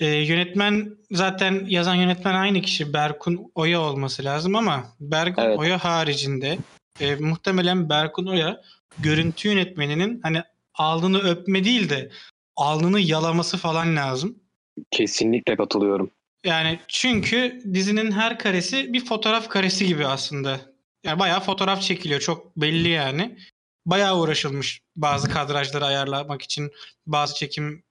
[0.00, 5.58] e, yönetmen zaten yazan yönetmen aynı kişi Berkun Oya olması lazım ama Berkun Evet.
[5.58, 6.58] Oya haricinde
[7.00, 8.60] e, muhtemelen Berkun Oya
[8.98, 10.42] görüntü yönetmeninin hani
[10.74, 12.10] alnını öpme değil de
[12.56, 14.43] alnını yalaması falan lazım.
[14.90, 16.10] Kesinlikle katılıyorum.
[16.44, 20.60] Yani çünkü dizinin her karesi bir fotoğraf karesi gibi aslında.
[21.04, 22.20] Yani bayağı fotoğraf çekiliyor.
[22.20, 23.38] Çok belli yani.
[23.86, 26.72] Bayağı uğraşılmış bazı kadrajları ayarlamak için,
[27.06, 27.82] bazı çekim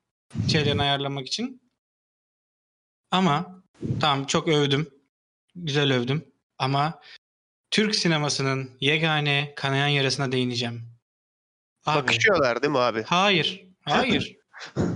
[0.48, 1.62] şeylerini ayarlamak için.
[3.12, 3.64] Ama
[4.02, 4.90] tamam çok övdüm.
[5.56, 6.26] Güzel övdüm.
[6.58, 7.02] Ama
[7.72, 10.82] Türk sinemasının yegane kanayan yarasına değineceğim.
[11.86, 13.04] Abi, Bakışıyorlar değil mi abi?
[13.04, 13.66] Hayır.
[13.82, 14.38] Hayır.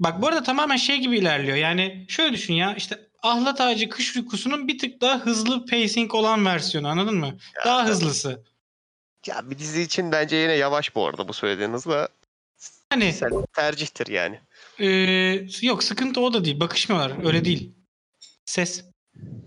[0.00, 1.56] Bak bu arada tamamen şey gibi ilerliyor.
[1.56, 6.44] Yani şöyle düşün ya işte Ahlat Ağacı Kış Uykusu'nun bir tık daha hızlı pacing olan
[6.46, 7.36] versiyonu anladın mı?
[7.64, 8.42] Daha hızlısı.
[9.26, 12.08] Ya bir dizi için bence yine yavaş bu arada bu söylediğiniz da
[12.90, 14.40] Hani sen tercihtir yani.
[14.78, 14.86] e,
[15.66, 16.60] yok sıkıntı o da değil.
[16.60, 17.26] Bakışmıyorlar.
[17.26, 17.74] Öyle değil.
[18.44, 18.84] Ses.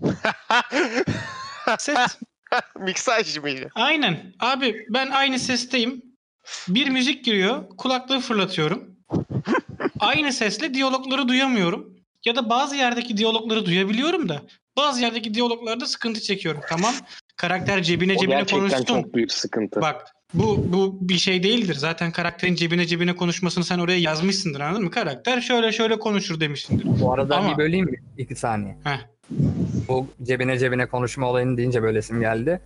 [1.78, 2.18] Ses.
[2.78, 3.68] Miksaj mıydı?
[3.74, 4.34] Aynen.
[4.40, 6.02] Abi ben aynı sesteyim.
[6.68, 7.68] Bir müzik giriyor.
[7.76, 8.97] Kulaklığı fırlatıyorum.
[10.00, 11.94] Aynı sesle diyalogları duyamıyorum.
[12.24, 14.42] Ya da bazı yerdeki diyalogları duyabiliyorum da
[14.76, 16.60] bazı yerdeki diyaloglarda sıkıntı çekiyorum.
[16.68, 16.94] Tamam.
[17.36, 18.84] Karakter cebine O cebine konuşsun.
[18.84, 19.80] çok büyük sıkıntı.
[19.80, 21.74] Bak bu bu bir şey değildir.
[21.74, 24.90] Zaten karakterin cebine cebine konuşmasını sen oraya yazmışsındır anladın mı?
[24.90, 27.00] Karakter şöyle şöyle konuşur demişsindir.
[27.00, 27.96] Bu arada Ama- bir böleyim mi?
[28.18, 28.76] İki saniye.
[28.84, 28.98] Heh.
[29.88, 32.60] Bu cebine cebine konuşma olayını deyince böylesim geldi.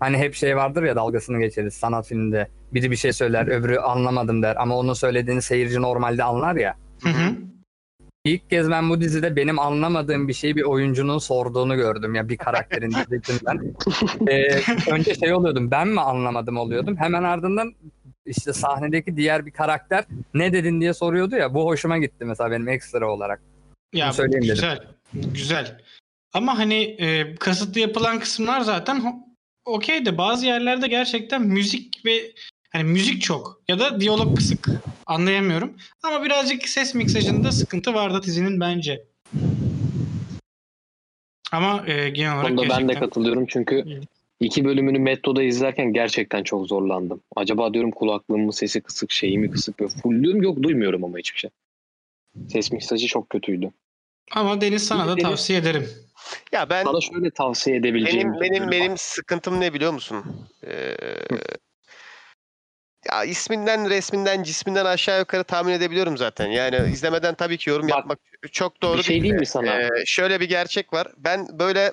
[0.00, 2.48] Hani hep şey vardır ya dalgasını geçeriz sanat filminde.
[2.74, 6.76] Biri bir şey söyler öbürü anlamadım der ama onun söylediğini seyirci normalde anlar ya.
[7.02, 7.36] Hı hı.
[8.24, 12.36] İlk kez ben bu dizide benim anlamadığım bir şeyi bir oyuncunun sorduğunu gördüm ya bir
[12.36, 13.60] karakterin dizisinden.
[14.28, 16.96] Ee, önce şey oluyordum ben mi anlamadım oluyordum.
[16.96, 17.74] Hemen ardından
[18.26, 22.68] işte sahnedeki diğer bir karakter ne dedin diye soruyordu ya bu hoşuma gitti mesela benim
[22.68, 23.40] ekstra olarak.
[23.92, 24.54] Ya Bunu söyleyeyim dedim.
[24.54, 24.80] güzel.
[25.12, 25.80] Güzel.
[26.32, 29.24] Ama hani e, kasıtlı yapılan kısımlar zaten
[29.64, 32.32] okey de bazı yerlerde gerçekten müzik ve
[32.72, 34.70] hani müzik çok ya da diyalog kısık.
[35.06, 35.76] Anlayamıyorum.
[36.02, 39.04] Ama birazcık ses miksajında sıkıntı vardı dizinin bence.
[41.52, 44.00] Ama e, genel olarak Bunda ben de gerçekten katılıyorum çünkü
[44.40, 47.20] iki bölümünü metroda izlerken gerçekten çok zorlandım.
[47.36, 51.38] Acaba diyorum kulaklığımın sesi kısık, şeyi mi kısık böyle full diyorum yok duymuyorum ama hiçbir
[51.38, 51.50] şey.
[52.48, 53.70] Ses miksajı çok kötüydü.
[54.32, 55.88] ama Deniz sana da Deniz- tavsiye ederim.
[56.52, 58.34] Ya ben Sana şöyle tavsiye edebileceğim.
[58.34, 58.96] benim benim benim var.
[58.96, 60.24] sıkıntım ne biliyor musun?
[60.66, 60.96] Ee,
[63.12, 66.46] ya isminden, resminden, cisminden aşağı yukarı tahmin edebiliyorum zaten.
[66.46, 68.18] Yani izlemeden tabii ki yorum Bak, yapmak
[68.52, 69.82] çok doğru bir şey değil diyeyim de, mi sana?
[69.82, 71.08] ee, şöyle bir gerçek var.
[71.16, 71.92] Ben böyle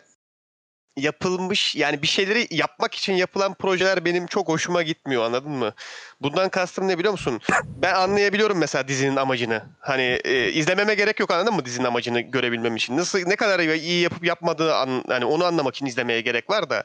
[0.98, 5.74] yapılmış yani bir şeyleri yapmak için yapılan projeler benim çok hoşuma gitmiyor anladın mı?
[6.22, 7.42] Bundan kastım ne biliyor musun?
[7.66, 9.64] Ben anlayabiliyorum mesela dizinin amacını.
[9.80, 12.98] Hani e, izlememe gerek yok anladın mı dizinin amacını görebilmem için.
[12.98, 16.84] Nasıl ne kadar iyi yapıp yapmadığı an, hani onu anlamak için izlemeye gerek var da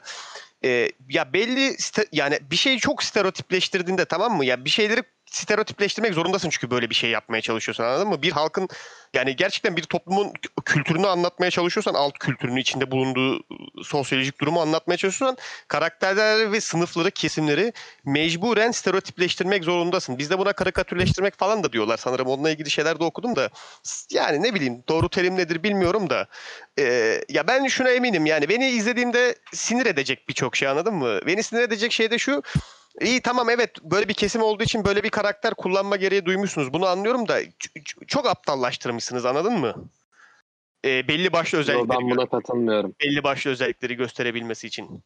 [0.65, 1.75] e, ya belli
[2.11, 4.45] yani bir şeyi çok stereotipleştirdiğinde tamam mı?
[4.45, 8.21] Ya bir şeyleri stereotipleştirmek zorundasın çünkü böyle bir şey yapmaya çalışıyorsun anladın mı?
[8.21, 8.69] Bir halkın
[9.13, 10.33] yani gerçekten bir toplumun
[10.65, 13.43] kültürünü anlatmaya çalışıyorsan alt kültürünü içinde bulunduğu
[13.83, 17.73] sosyolojik durumu anlatmaya çalışıyorsan karakterleri ve sınıfları, kesimleri
[18.05, 20.17] mecburen stereotipleştirmek zorundasın.
[20.17, 22.27] Bizde buna karikatürleştirmek falan da diyorlar sanırım.
[22.27, 23.49] Onunla ilgili şeyler de okudum da.
[24.11, 26.27] Yani ne bileyim doğru terim nedir bilmiyorum da.
[26.79, 31.19] Ee, ya ben şuna eminim yani beni izlediğimde sinir edecek birçok şey anladın mı?
[31.25, 32.43] Beni sinir edecek şey de şu.
[33.01, 36.73] İyi tamam evet böyle bir kesim olduğu için böyle bir karakter kullanma gereği duymuşsunuz.
[36.73, 37.39] Bunu anlıyorum da
[38.07, 39.89] çok aptallaştırmışsınız anladın mı?
[40.85, 42.95] Ee, belli başlı Yo, özellikleri ben buna katılmıyorum.
[43.01, 45.03] belli başlı özellikleri gösterebilmesi için.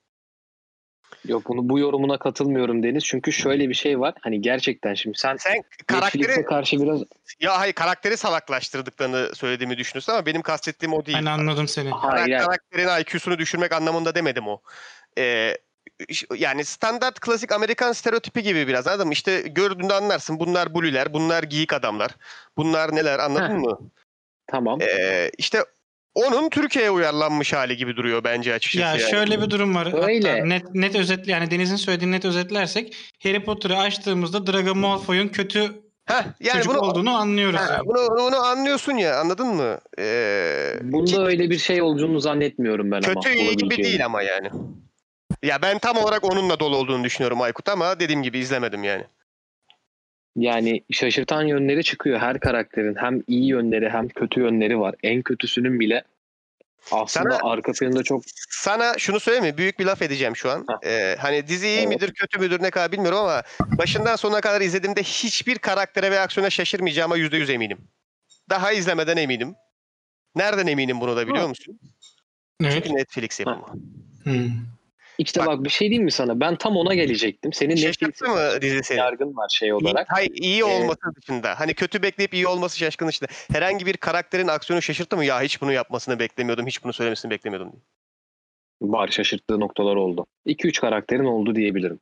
[1.25, 3.03] Yok bunu bu yorumuna katılmıyorum Deniz.
[3.03, 4.13] Çünkü şöyle bir şey var.
[4.21, 7.03] Hani gerçekten şimdi sen Sen Netflix'e karakteri karşı biraz
[7.39, 11.17] ya hayır karakteri salaklaştırdıklarını söylediğimi düşünüyorsun ama benim kastettiğim o değil.
[11.17, 11.89] Ben anladım seni.
[11.89, 14.61] hayır yani Karakterin IQ'sunu düşürmek anlamında demedim o.
[15.17, 15.57] Ee,
[16.35, 19.13] yani standart klasik Amerikan stereotipi gibi biraz anladın mı?
[19.13, 22.11] İşte gördüğünde anlarsın bunlar buliler, bunlar geyik adamlar,
[22.57, 23.61] bunlar neler anladın Heh.
[23.61, 23.79] mı?
[24.47, 24.81] tamam.
[24.81, 25.63] Ee, işte
[26.15, 28.97] onun Türkiye'ye uyarlanmış hali gibi duruyor bence açıkçası.
[28.97, 29.11] Ya yani.
[29.11, 30.07] şöyle bir durum var.
[30.07, 30.31] Öyle.
[30.31, 35.87] Hatta net net özetle yani Deniz'in söylediğini net özetlersek Harry Potter'ı açtığımızda Draco Malfoy'un kötü
[36.05, 37.59] Heh, yani çocuk bunu, olduğunu anlıyoruz.
[37.59, 37.87] Ha, yani.
[37.87, 39.77] bunu, bunu anlıyorsun ya anladın mı?
[39.99, 43.21] Ee, Bunda öyle bir şey olduğunu zannetmiyorum ben ama.
[43.21, 44.49] kötü iyi gibi değil ama yani.
[45.43, 49.03] Ya ben tam olarak onunla dolu olduğunu düşünüyorum Aykut ama dediğim gibi izlemedim yani.
[50.35, 52.19] Yani şaşırtan yönleri çıkıyor.
[52.19, 54.95] Her karakterin hem iyi yönleri hem kötü yönleri var.
[55.03, 56.03] En kötüsünün bile
[56.91, 59.57] aslında Sana- arka planında çok Sana şunu söyleyeyim mi?
[59.57, 60.65] Büyük bir laf edeceğim şu an.
[60.69, 60.89] Heh.
[60.89, 61.87] Ee, hani dizi iyi Evet.
[61.89, 63.43] midir kötü müdür ne kadar bilmiyorum ama
[63.77, 67.77] başından sonuna kadar izlediğimde hiçbir karaktere ve aksiyona şaşırmayacağıma yüzde yüz eminim.
[68.49, 69.55] Daha izlemeden eminim.
[70.35, 71.47] Nereden eminim bunu da biliyor Ha.
[71.47, 71.79] musun?
[72.63, 72.73] Evet.
[72.73, 73.67] Çünkü Netflix yapımı.
[74.23, 74.49] Hmm.
[75.19, 76.39] İşte Bak- bak, bir şey diyeyim mi sana?
[76.39, 77.53] Ben tam ona gelecektim.
[77.53, 78.97] Senin Şaşırttı Netflix'e mı dizi seni?
[78.97, 80.07] yargın var şey İyi, olarak.
[80.09, 81.59] hayır, iyi Ee, olması dışında.
[81.59, 83.29] Hani kötü bekleyip iyi olması şaşkın dışında.
[83.51, 85.25] Herhangi bir karakterin aksiyonu şaşırttı mı?
[85.25, 86.67] Ya hiç bunu yapmasını beklemiyordum.
[86.67, 87.71] Hiç bunu söylemesini beklemiyordum.
[87.71, 87.81] diye.
[88.81, 90.25] Var şaşırttığı noktalar oldu.
[90.45, 91.99] 2-3 karakterin oldu diyebilirim.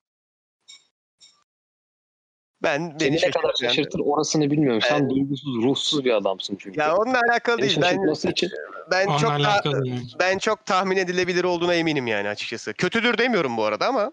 [2.65, 4.82] Ben Seni beni ne kadar şaşırtmayan- şaşırtır orasını bilmiyorum.
[4.82, 5.12] Sen Evet.
[5.12, 6.80] duygusuz, ruhsuz bir adamsın çünkü.
[6.80, 7.78] Ya onunla alakalı değil.
[7.82, 8.51] Ben şaşırtması için
[8.91, 10.15] ben Onunla çok daha alakalı değil.
[10.19, 12.73] ben çok tahmin edilebilir olduğuna eminim yani açıkçası.
[12.73, 14.12] Kötüdür demiyorum bu arada ama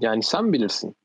[0.00, 0.96] yani sen bilirsin.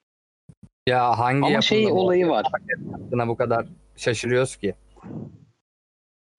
[0.88, 2.46] Ya hangi Ama şey yapımda olayı var.
[2.92, 3.66] yaptığına bu kadar
[3.98, 4.76] şaşırıyoruz ki.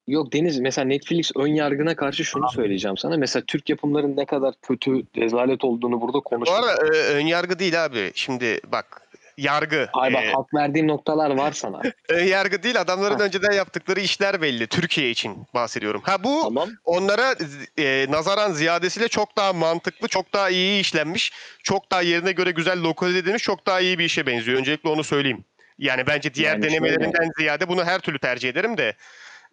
[0.06, 3.16] Yok Deniz mesela Netflix ön yargına karşı şunu söyleyeceğim sana.
[3.16, 6.68] Mesela Türk yapımların ne kadar kötü, rezalet olduğunu burada bu konuşuyoruz.
[6.68, 8.10] arada e, ön yargı değil abi.
[8.14, 9.02] Şimdi bak
[9.38, 9.88] yargı.
[9.92, 11.82] Hayır bak E, hak verdiğim noktalar var sana.
[12.24, 13.24] yargı değil adamların Ha.
[13.24, 14.66] önceden yaptıkları işler belli.
[14.66, 16.00] Türkiye için bahsediyorum.
[16.04, 16.68] Ha bu tamam.
[16.84, 17.34] onlara
[17.78, 22.82] e, nazaran ziyadesiyle çok daha mantıklı, çok daha iyi işlenmiş, çok daha yerine göre güzel
[22.82, 24.58] lokalize edilmiş, çok daha iyi bir işe benziyor.
[24.58, 25.44] Öncelikle onu söyleyeyim.
[25.78, 28.94] Yani bence diğer Yani şöyle- denemelerinden ziyade bunu her türlü tercih ederim de.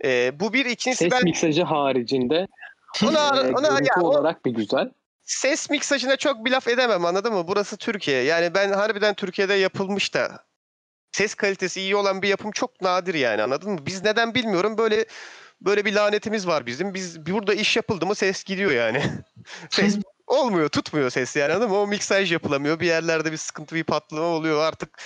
[0.05, 2.47] E, bu bir ikincisi Ses ben miksajı haricinde
[3.03, 4.89] ona, e, ona görüntü ya, o olarak bir güzel.
[5.27, 7.47] Ses miksajına çok bir laf edemem anladın mı?
[7.47, 8.23] Burası Türkiye.
[8.23, 10.45] Yani ben harbiden Türkiye'de yapılmış da
[11.11, 13.85] ses kalitesi iyi olan bir yapım çok nadir yani anladın mı?
[13.85, 15.05] Biz neden bilmiyorum böyle
[15.61, 16.93] böyle bir lanetimiz var bizim.
[16.93, 19.03] Biz burada iş yapıldı mı ses gidiyor yani.
[19.69, 21.77] ses olmuyor, tutmuyor ses yani anladın mı?
[21.77, 22.79] O miksaj yapılamıyor.
[22.79, 24.61] Bir yerlerde bir sıkıntı, bir patlama oluyor.
[24.61, 25.01] Artık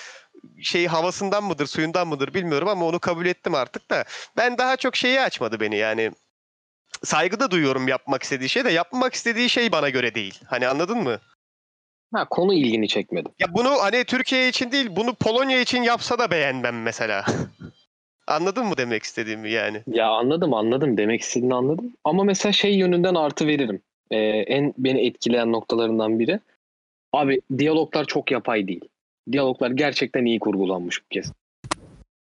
[0.61, 4.05] şey havasından mıdır, suyundan mıdır bilmiyorum ama onu kabul ettim artık da.
[4.37, 6.11] Ben daha çok şeyi açmadı beni yani.
[7.03, 10.39] Saygı da duyuyorum yapmak istediği şey de yapmak istediği şey bana göre değil.
[10.45, 11.19] Hani anladın mı?
[12.13, 13.29] Ha konu ilgini çekmedi.
[13.39, 17.25] Ya bunu hani Türkiye için değil, bunu Polonya için yapsa da beğenmem mesela.
[18.27, 19.81] Anladın mı demek istediğimi yani?
[19.87, 21.93] Ya anladım anladım demek istediğini anladım.
[22.03, 23.81] Ama mesela şey yönünden artı veririm.
[24.11, 26.39] Ee, en beni etkileyen noktalarından biri.
[27.13, 28.81] Abi diyaloglar çok yapay değil.
[29.31, 31.31] Diyaloglar gerçekten iyi kurgulanmış bu kez.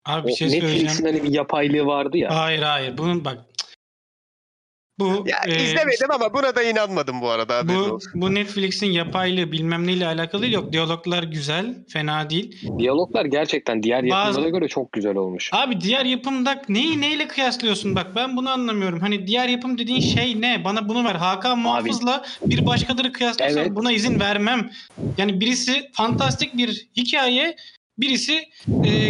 [0.06, 0.76] Abi O bir şey söyleyeceğim.
[0.76, 2.36] Netflix'in hani bir yapaylığı vardı ya.
[2.36, 2.98] Hayır hayır.
[2.98, 3.38] Bunun bak.
[5.00, 7.68] Bu Ya e, izlemedim ama buna da inanmadım bu arada.
[7.68, 10.48] bu, bu Netflix'in yapaylığı bilmem neyle alakalı.
[10.48, 12.62] Yok diyaloglar güzel, fena değil.
[12.80, 15.50] Diyaloglar gerçekten diğer Bazı- yapımlara göre çok güzel olmuş.
[15.54, 17.96] Abi diğer yapımda neyi neyle kıyaslıyorsun?
[17.96, 19.00] Bak ben bunu anlamıyorum.
[19.00, 20.62] Hani diğer yapım dediğin şey ne?
[20.64, 21.16] Bana bunu ver.
[21.16, 23.76] Hakan Muhafız'la bir başkaları kıyaslıyorsan Evet.
[23.76, 24.70] buna izin vermem.
[25.18, 27.56] Yani birisi fantastik bir hikaye,
[27.98, 28.34] birisi
[28.86, 29.10] e,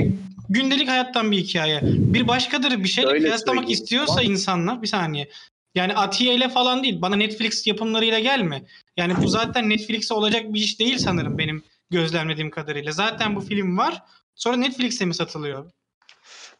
[0.49, 1.79] gündelik hayattan bir hikaye.
[1.83, 3.81] Bir başkaları bir şeyle Şöyle kıyaslamak söyleyeyim.
[3.81, 5.27] istiyorsa insanla bir saniye.
[5.75, 7.01] Yani Atiye ile falan değil.
[7.01, 8.63] Bana Netflix yapımlarıyla gelme.
[8.97, 12.91] Yani bu zaten Netflix'e olacak bir iş değil sanırım benim gözlemlediğim kadarıyla.
[12.91, 14.01] Zaten bu film var.
[14.35, 15.71] Sonra Netflix'e mi satılıyor?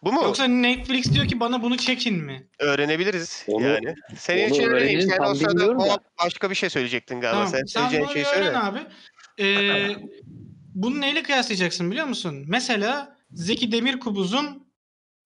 [0.04, 0.22] Bu mu?
[0.24, 2.48] Yoksa Netflix diyor ki bana bunu çekin mi?
[2.60, 3.96] Öğrenebiliriz Onu- yani.
[4.18, 5.00] Senin onu için öğreneyim.
[5.00, 7.32] öğrenelim, Sen tam o sırada bilmiyorum başka bir şey söyleyecektin galiba.
[7.38, 7.48] Tamam.
[7.48, 8.58] Sen Sen söyleyeceğin bunu şeyi öğren söyle.
[8.58, 8.80] abi.
[9.40, 9.96] Ee,
[10.76, 12.46] bunu neyle kıyaslayacaksın biliyor musun?
[12.48, 14.68] Mesela Zeki Demirkubuz'un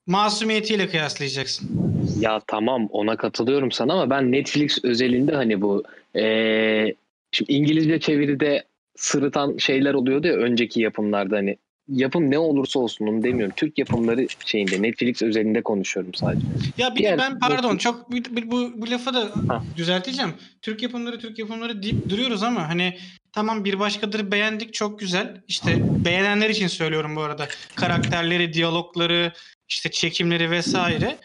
[0.08, 1.87] masumiyetiyle kıyaslayacaksın.
[2.22, 5.84] Ya tamam ona katılıyorum sana ama ben Netflix özelinde hani bu
[6.16, 6.96] eee
[7.32, 8.64] şimdi İngilizce çeviride
[8.96, 11.58] sırıtan şeyler oluyordu ya önceki yapımlarda hani
[11.90, 13.54] yapım ne olursa olsun onu demiyorum.
[13.58, 16.46] Türk yapımları şeyinde Netflix özelinde konuşuyorum sadece.
[16.78, 19.64] Ya bir Diğer- de ben pardon çok bir- bir- bu, bu lafı da Ha.
[19.76, 20.34] düzelteceğim.
[20.62, 22.98] Türk yapımları Türk yapımları deyip duruyoruz ama hani
[23.34, 25.42] tamam bir başkadır beğendik çok güzel.
[25.48, 27.48] İşte beğenenler için söylüyorum bu arada.
[27.76, 29.32] Karakterleri, diyalogları,
[29.70, 31.18] işte çekimleri vesaire.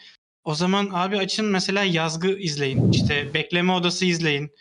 [0.43, 2.91] O zaman abi açın mesela yazgı izleyin.
[2.91, 4.51] İşte bekleme odası izleyin.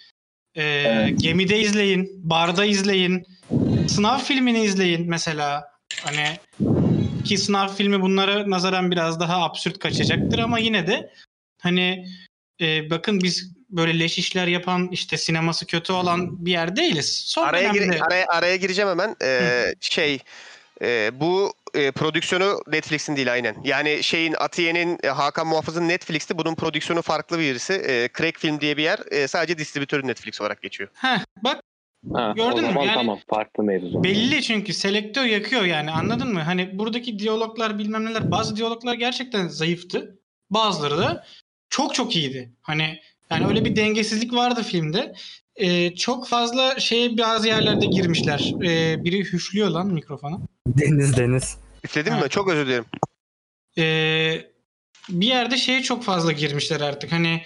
[0.54, 1.20] Ee, Evet.
[1.20, 2.10] Gemide izleyin.
[2.30, 3.26] Barda izleyin.
[3.88, 5.64] Sınav filmini izleyin mesela.
[6.02, 6.24] Hani
[7.24, 11.10] ki sınav filmi bunlara nazaran biraz daha absürt kaçacaktır ama yine de
[11.62, 12.06] hani
[12.60, 17.22] e, bakın biz böyle leş işler yapan işte sineması kötü olan bir yer değiliz.
[17.26, 19.16] Son Araya, gir- araya, araya gireceğim hemen.
[19.22, 20.18] Ee, şey
[20.82, 23.56] e, bu e, prodüksiyonu Netflix'in değil aynen.
[23.64, 26.38] Yani şeyin Atiye'nin e, Hakan Muhafız'ın Netflix'ti.
[26.38, 27.72] Bunun prodüksiyonu farklı birisi.
[27.72, 28.98] E, Crack Film diye bir yer.
[29.10, 30.90] E, sadece distribütörü Netflix olarak geçiyor.
[30.94, 31.60] Heh, bak
[32.14, 32.66] Ha, Gördün o mü?
[32.66, 34.04] zaman Yani- tamam farklı mevzu.
[34.04, 36.40] belli çünkü selektör yakıyor yani anladın mı?
[36.40, 40.18] Hani buradaki diyaloglar bilmem neler bazı diyaloglar gerçekten zayıftı.
[40.50, 41.24] Bazıları da
[41.70, 42.52] çok çok iyiydi.
[42.62, 45.14] Hani yani öyle bir dengesizlik vardı filmde.
[45.56, 48.52] Ee, çok fazla şeye bazı yerlerde girmişler.
[48.64, 50.38] Ee, biri hüşlüyor lan mikrofona.
[50.66, 51.56] Deniz Deniz.
[51.84, 52.20] Üfledin Ha.
[52.20, 52.28] mi?
[52.28, 52.84] Çok özür dilerim.
[53.78, 54.46] Ee,
[55.08, 57.12] bir yerde şeye çok fazla girmişler artık.
[57.12, 57.42] Hani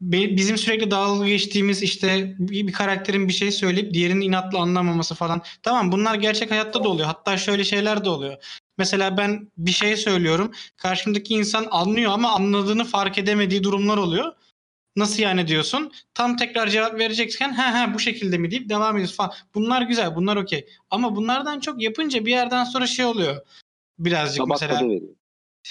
[0.00, 5.42] bizim sürekli dalga geçtiğimiz işte bir, bir karakterin bir şey söyleyip diğerinin inatla anlamaması falan.
[5.62, 7.06] Tamam bunlar gerçek hayatta da oluyor.
[7.06, 8.36] Hatta şöyle şeyler de oluyor.
[8.78, 10.52] Mesela ben bir şey söylüyorum.
[10.76, 14.32] Karşımdaki insan anlıyor ama anladığını fark edemediği durumlar oluyor.
[14.96, 15.92] Nasıl yani diyorsun?
[16.14, 19.32] Tam tekrar cevap verecekken he he bu şekilde mi deyip devam ediyoruz falan.
[19.54, 20.66] Bunlar güzel, bunlar okey.
[20.90, 23.36] Ama bunlardan çok yapınca bir yerden sonra şey oluyor.
[23.98, 24.82] Birazcık Tabak mesela.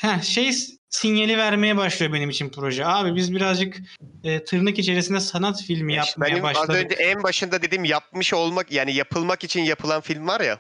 [0.02, 0.52] Heh, şey
[0.90, 2.86] sinyali vermeye başlıyor benim için proje.
[2.86, 3.78] Abi biz birazcık
[4.24, 6.76] e, tırnak içerisinde sanat filmi İşte yapmaya benim az başladık.
[6.86, 10.60] önce en başında dediğim yapmış olmak yani yapılmak için yapılan film var ya.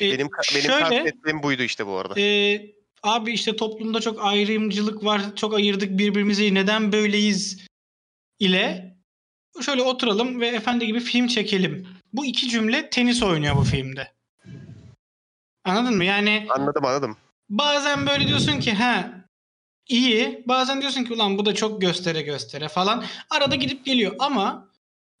[0.00, 2.20] E, Benim benim şöyle kastettiğim buydu işte bu arada.
[2.20, 2.60] e,
[3.02, 5.20] abi işte toplumda çok ayrımcılık var.
[5.36, 6.54] Çok ayırdık birbirimizi.
[6.54, 7.65] Neden böyleyiz
[8.38, 8.96] ile
[9.62, 11.88] şöyle oturalım ve efendi gibi film çekelim.
[12.12, 14.12] Bu iki cümle tenis oynuyor bu filmde.
[15.64, 16.04] Anladın mı?
[16.04, 17.16] Yani Anladım anladım.
[17.48, 19.10] bazen böyle diyorsun ki ha
[19.88, 20.42] iyi.
[20.46, 23.04] Bazen diyorsun ki ulan bu da çok göstere göstere falan.
[23.30, 24.68] Arada gidip geliyor ama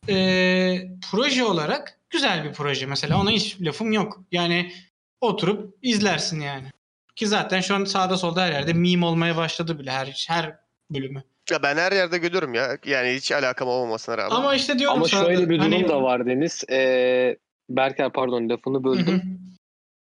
[0.08, 0.78] e,
[1.10, 3.20] proje olarak güzel bir proje mesela.
[3.20, 4.20] Ona hiç lafım yok.
[4.32, 4.72] Yani
[5.20, 6.70] oturup izlersin yani.
[7.16, 10.56] Ki zaten şu an sağda solda her yerde meme olmaya başladı bile her her
[10.90, 11.22] bölümü.
[11.50, 12.78] Ya ben her yerde görüyorum ya.
[12.86, 14.36] Yani hiç alakam olmamasına rağmen.
[14.36, 16.64] Ama işte diyorum Ama sana şöyle da, bir durum hani- da var Deniz.
[16.70, 17.36] Ee,
[17.70, 19.06] Berker pardon lafını böldüm.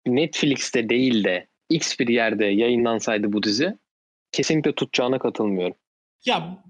[0.08, 0.14] hı.
[0.16, 3.78] Netflix'te değil de X bir yerde yayınlansaydı bu dizi
[4.32, 5.76] kesinlikle tutacağına katılmıyorum.
[6.26, 6.64] Ya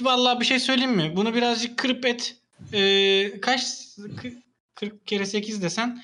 [0.00, 1.12] vallahi bir şey söyleyeyim mi?
[1.16, 2.36] Bunu birazcık kırıp et.
[2.72, 3.62] Ee, kaç
[3.98, 4.42] kı-
[4.74, 6.02] 40 kere 8 desen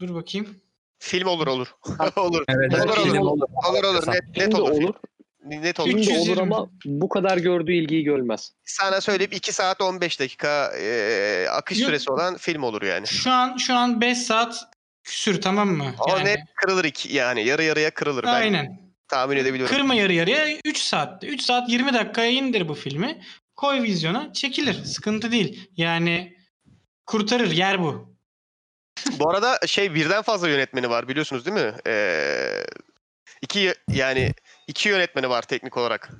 [0.00, 0.56] dur bakayım.
[0.98, 1.74] Film olur olur.
[2.16, 2.44] olur.
[2.48, 3.04] Evet, Olur, olur.
[3.12, 3.46] film olur.
[3.70, 4.06] Olur olur.
[4.08, 4.70] Net, net olur.
[4.70, 4.94] olur.
[5.44, 5.88] Net olur.
[5.88, 6.30] Film de 320.
[6.30, 8.52] olur ama bu kadar gördüğü ilgiyi görmez.
[8.64, 11.86] Sana söyleyip 2 saat 15 dakika e, akış Yok.
[11.86, 13.06] süresi olan film olur yani.
[13.06, 14.64] Şu an şu an 5 saat
[15.02, 15.94] küsür tamam mı?
[15.98, 18.24] O net kırılır iki, yani yarı yarıya kırılır.
[18.24, 18.92] Ben Aynen.
[19.08, 19.76] tahmin edebiliyorum.
[19.76, 21.26] Kırma yarı yarıya 3 saatte.
[21.26, 23.22] 3 saat 20 dakikaya indir bu filmi.
[23.56, 24.84] Koy vizyona çekilir.
[24.84, 25.70] Sıkıntı değil.
[25.76, 26.36] Yani
[27.06, 28.14] kurtarır yer bu.
[29.18, 31.74] Bu arada şey birden fazla yönetmeni var biliyorsunuz değil mi?
[31.86, 32.64] Ee,
[33.42, 34.32] iki yani
[34.66, 36.10] iki yönetmeni var teknik olarak.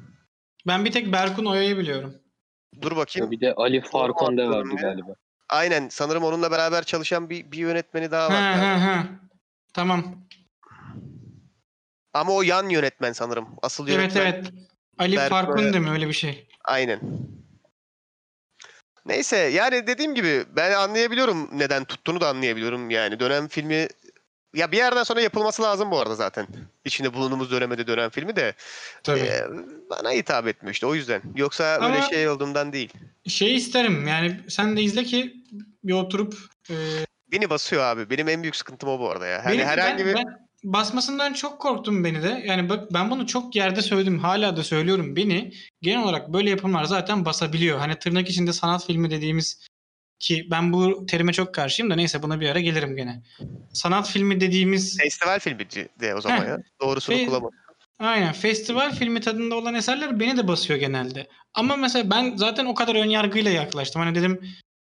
[0.67, 2.15] Ben bir tek Berkun Oya'yı biliyorum.
[2.83, 3.31] Dur bakayım.
[3.31, 5.15] Bir de Ali Farkon da vardı galiba.
[5.49, 8.43] Aynen sanırım onunla beraber çalışan bir, bir yönetmeni daha var.
[8.43, 8.65] Ha galiba.
[8.65, 9.07] ha ha.
[9.75, 10.25] Tamam.
[12.15, 13.49] Ama o yan yönetmen sanırım.
[13.63, 14.23] Asıl Evet yönetmen.
[14.33, 14.53] evet.
[14.99, 16.49] Ali Berkun Farkun değil mi öyle bir şey?
[16.65, 17.01] Aynen.
[19.07, 23.89] Neyse yani dediğim gibi ben anlayabiliyorum neden tuttuğunu da anlayabiliyorum yani dönem filmi
[24.55, 26.47] ya bir yerden sonra yapılması lazım bu arada zaten.
[26.85, 28.55] İçinde bulunduğumuz dönemde dönem filmi de
[29.03, 29.21] Tabii.
[29.21, 29.45] e,
[29.91, 31.23] bana hitap etmiyor işte o yüzden.
[31.37, 32.93] Yoksa Ama- öyle şey olduğundan değil.
[33.29, 35.35] Şey isterim yani sen de izle ki
[35.85, 36.39] bir oturup
[36.71, 36.75] e,
[37.33, 38.11] Beni basıyor abi.
[38.11, 39.45] Benim en büyük sıkıntım o bu arada ya.
[39.45, 42.43] Hani Benim- herhangi ben, bir ben basmasından çok korktum beni de.
[42.47, 44.19] Yani bak ben bunu çok yerde söyledim.
[44.19, 45.17] Hala da söylüyorum.
[45.17, 45.53] Beni
[45.83, 47.79] genel olarak böyle yapımlar zaten basabiliyor.
[47.79, 49.67] Hani tırnak içinde sanat filmi dediğimiz
[50.19, 53.23] ki ben bu terime çok karşıyım da neyse buna bir ara gelirim gene.
[53.73, 55.67] Sanat filmi dediğimiz festival filmi
[56.01, 56.49] de o zaman Heh.
[56.49, 56.59] ya.
[56.81, 57.51] Doğrusunu Fe- kullanma.
[57.99, 58.33] Aynen.
[58.33, 61.27] Festival filmi tadında olan eserler beni de basıyor genelde.
[61.55, 64.03] Ama mesela ben zaten o kadar ön yargıyla yaklaştım.
[64.03, 64.41] Hani dedim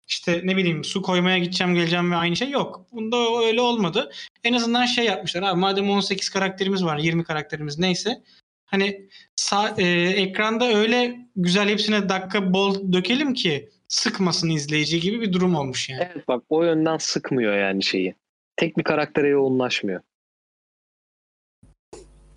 [0.07, 2.86] işte ne bileyim su koymaya gideceğim geleceğim ve aynı şey yok.
[2.91, 4.11] Bunda öyle olmadı.
[4.43, 8.24] En azından şey yapmışlar abi madem 18 karakterimiz var 20 karakterimiz neyse.
[8.66, 15.33] Hani sağ, e, ekranda öyle güzel hepsine dakika bol dökelim ki sıkmasın izleyici gibi bir
[15.33, 16.09] durum olmuş yani.
[16.13, 18.15] Evet bak o yönden sıkmıyor yani şeyi.
[18.55, 20.01] Tek bir karaktere yoğunlaşmıyor.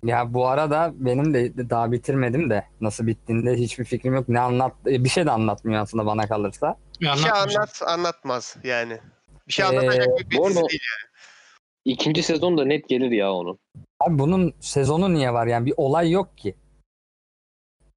[0.03, 4.29] Ya bu arada benim de daha bitirmedim de nasıl bittiğinde hiçbir fikrim yok.
[4.29, 6.75] Ne anlat e, bir şey de anlatmıyor aslında bana kalırsa.
[7.01, 8.99] Bir Bir şey anlat, anlatmaz yani.
[9.47, 10.79] Bir şey Ee, anlatacak bir, dizi değil.
[11.85, 13.59] İkinci sezon da net gelir ya onun.
[13.99, 16.55] Abi bunun sezonu niye var yani bir olay yok ki.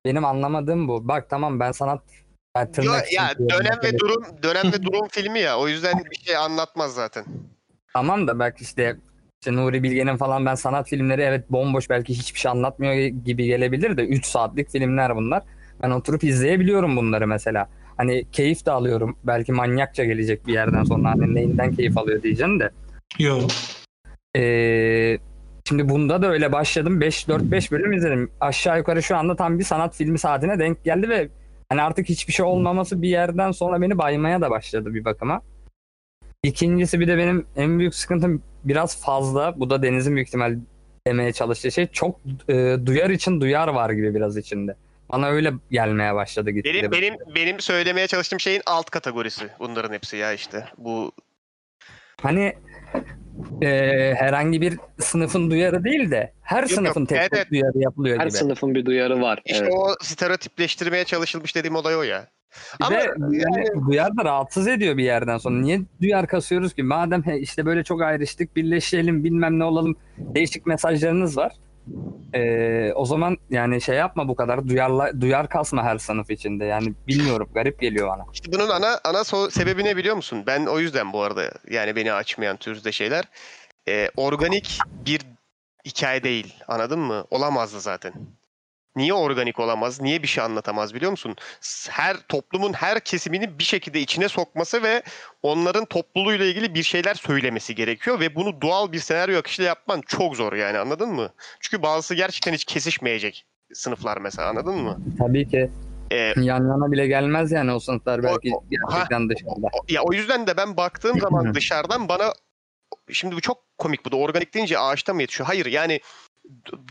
[0.05, 1.09] Benim anlamadığım bu.
[1.09, 2.03] Bak tamam ben sanat
[2.57, 5.59] ya için dönem ve durum dönem ve durum filmi ya.
[5.59, 7.25] O yüzden bir şey anlatmaz zaten.
[7.93, 8.97] Tamam da belki işte,
[9.41, 13.97] işte Nuri Bilge'nin falan ben sanat filmleri evet bomboş belki hiçbir şey anlatmıyor gibi gelebilir
[13.97, 15.43] de 3 saatlik filmler bunlar.
[15.83, 17.69] Ben oturup izleyebiliyorum bunları mesela.
[17.97, 19.19] Hani keyif de alıyorum.
[19.25, 22.71] Belki manyakça gelecek bir yerden sonra hani neyinden keyif alıyor diyeceksin de.
[23.19, 23.51] Yok.
[24.37, 25.19] Ee,
[25.69, 27.01] şimdi bunda da öyle başladım.
[27.01, 28.31] 5 4 5 bölüm izledim.
[28.41, 31.29] Aşağı yukarı şu anda tam bir sanat filmi saatine denk geldi ve
[31.73, 35.43] hani artık hiçbir şey olmaması bir yerden sonra beni baymaya da başladı bir bakıma.
[36.43, 39.61] İkincisi bir de benim en büyük sıkıntım biraz fazla.
[39.61, 40.59] Bu da Deniz'in büyük ihtimal
[41.07, 41.87] demeye çalıştığı şey.
[41.87, 44.77] Çok e, duyar için duyar var gibi biraz içinde.
[45.13, 46.71] Bana öyle gelmeye başladı gitti.
[46.75, 50.65] Benim benim benim söylemeye çalıştığım şeyin alt kategorisi bunların hepsi ya işte.
[50.79, 51.13] Bu
[52.23, 52.57] Hani
[53.63, 53.69] e,
[54.19, 56.71] herhangi bir sınıfın duyarı değil de her yok.
[56.71, 58.37] sınıfın tek Evet, tek duyarı yapılıyor Her gibi.
[58.37, 59.41] sınıfın bir duyarı var.
[59.45, 59.73] işte evet.
[59.77, 62.27] o stereotipleştirmeye çalışılmış dediğim olay o ya.
[62.81, 65.61] Bir Ama de yani duyar da rahatsız ediyor bir yerden sonra.
[65.61, 66.83] Niye duyar kasıyoruz ki?
[66.83, 69.97] Madem he, işte böyle çok ayrıştık, birleşelim, bilmem ne olalım.
[70.19, 71.53] Değişik mesajlarınız var.
[72.35, 74.69] Ee, o zaman yani şey yapma bu kadar.
[74.69, 76.65] Duyarla, duyar kasma her sınıf içinde.
[76.65, 77.49] Yani bilmiyorum.
[77.55, 78.25] Garip geliyor bana.
[78.33, 80.45] işte bunun ana ana so- sebebi ne biliyor musun?
[80.47, 83.25] Ben o yüzden bu arada yani beni açmayan türde şeyler
[83.89, 85.21] e, organik bir
[85.87, 86.55] hikaye değil.
[86.69, 87.25] Anladın mı?
[87.31, 88.13] Olamazdı zaten.
[88.97, 90.01] Niye organik olamaz?
[90.01, 91.37] Niye bir şey anlatamaz biliyor musun?
[91.91, 95.03] Her toplumun her kesimini bir şekilde içine sokması ve
[95.43, 100.37] onların topluluğuyla ilgili bir şeyler söylemesi gerekiyor ve bunu doğal bir senaryo akışıyla yapman çok
[100.37, 101.29] zor yani anladın mı?
[101.61, 105.01] Çünkü bazısı gerçekten hiç kesişmeyecek sınıflar mesela anladın mı?
[105.19, 105.71] Tabii ki
[106.13, 109.67] Ee, yan yana bile gelmez yani o sınıflar belki o- gerçekten dışarıda.
[109.73, 112.33] O- Ya o yüzden de ben baktığım zaman dışarıdan bana
[113.11, 115.47] şimdi bu çok komik bu da organik deyince ağaçta mı yetişiyor?
[115.47, 116.01] Hayır yani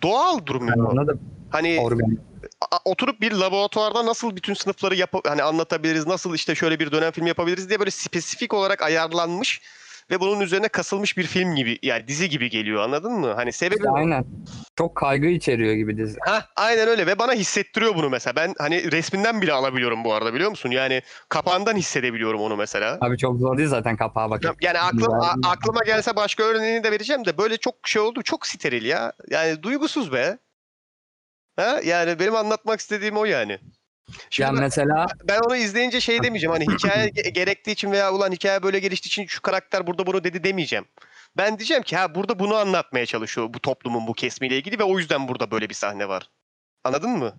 [0.04, 0.40] doğal.
[0.50, 1.20] Ben anladım.
[1.52, 2.20] Hani Organik.
[2.72, 7.12] a- oturup bir laboratuvarda nasıl bütün sınıfları yap hani anlatabiliriz, nasıl işte şöyle bir dönem
[7.12, 9.62] film yapabiliriz diye böyle spesifik olarak ayarlanmış
[10.12, 13.34] ve bunun üzerine kasılmış bir film gibi yani dizi gibi geliyor anladın mı?
[13.36, 14.26] Hani sebebi Aynen.
[14.78, 16.18] Çok kaygı içeriyor gibi dizi.
[16.26, 18.36] Ha, aynen öyle ve bana hissettiriyor bunu mesela.
[18.36, 20.72] Ben hani resminden bile alabiliyorum bu arada biliyor musun?
[20.72, 22.98] Yani kapağından hissedebiliyorum onu mesela.
[23.02, 24.64] Abi çok zor değil zaten kapağa bakıp.
[24.64, 28.22] Yani aklım, aklıma gelse başka örneğini de vereceğim de böyle çok şey oldu.
[28.24, 29.14] Çok steril ya.
[29.30, 30.38] Yani duygusuz be.
[31.62, 31.80] Ha?
[31.86, 33.60] Yani benim anlatmak istediğim o yani.
[34.30, 36.52] Şimdi Ya ben, mesela ben onu izleyince şey demeyeceğim.
[36.52, 40.24] Hani hikaye ge- gerektiği için veya ulan hikaye böyle geliştiği için şu karakter burada bunu
[40.24, 40.86] dedi demeyeceğim.
[41.38, 45.00] Ben diyeceğim ki ha burada bunu anlatmaya çalışıyor bu toplumun bu kesimiyle ilgili ve o
[45.00, 46.30] yüzden burada böyle bir sahne var.
[46.84, 47.34] Anladın mı?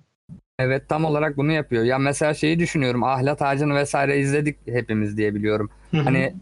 [0.59, 1.85] Evet tam olarak bunu yapıyor.
[1.85, 3.05] Ya mesela şeyi düşünüyorum.
[3.05, 5.71] Ahlat Ağacı'nı vesaire izledik hepimiz diye biliyorum.
[5.93, 6.35] Hani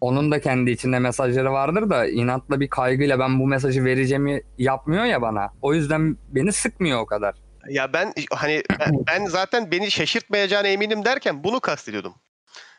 [0.00, 5.04] onun da kendi içinde mesajları vardır da inatla bir kaygıyla ben bu mesajı vereceğimi yapmıyor
[5.04, 5.50] ya bana.
[5.62, 7.34] O yüzden beni sıkmıyor o kadar.
[7.68, 8.62] Ya ben hani
[9.06, 12.14] ben, zaten beni şaşırtmayacağına eminim derken bunu kastediyordum.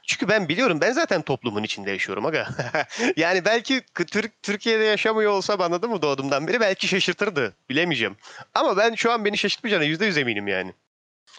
[0.08, 2.48] Çünkü ben biliyorum ben zaten toplumun içinde yaşıyorum aga.
[3.16, 7.54] yani belki Türk Türkiye'de yaşamıyor olsam anladın mı doğduğumdan beri belki şaşırtırdı.
[7.70, 8.16] Bilemeyeceğim.
[8.54, 10.74] Ama ben şu an beni şaşırtmayacağına yüzde yüz eminim yani.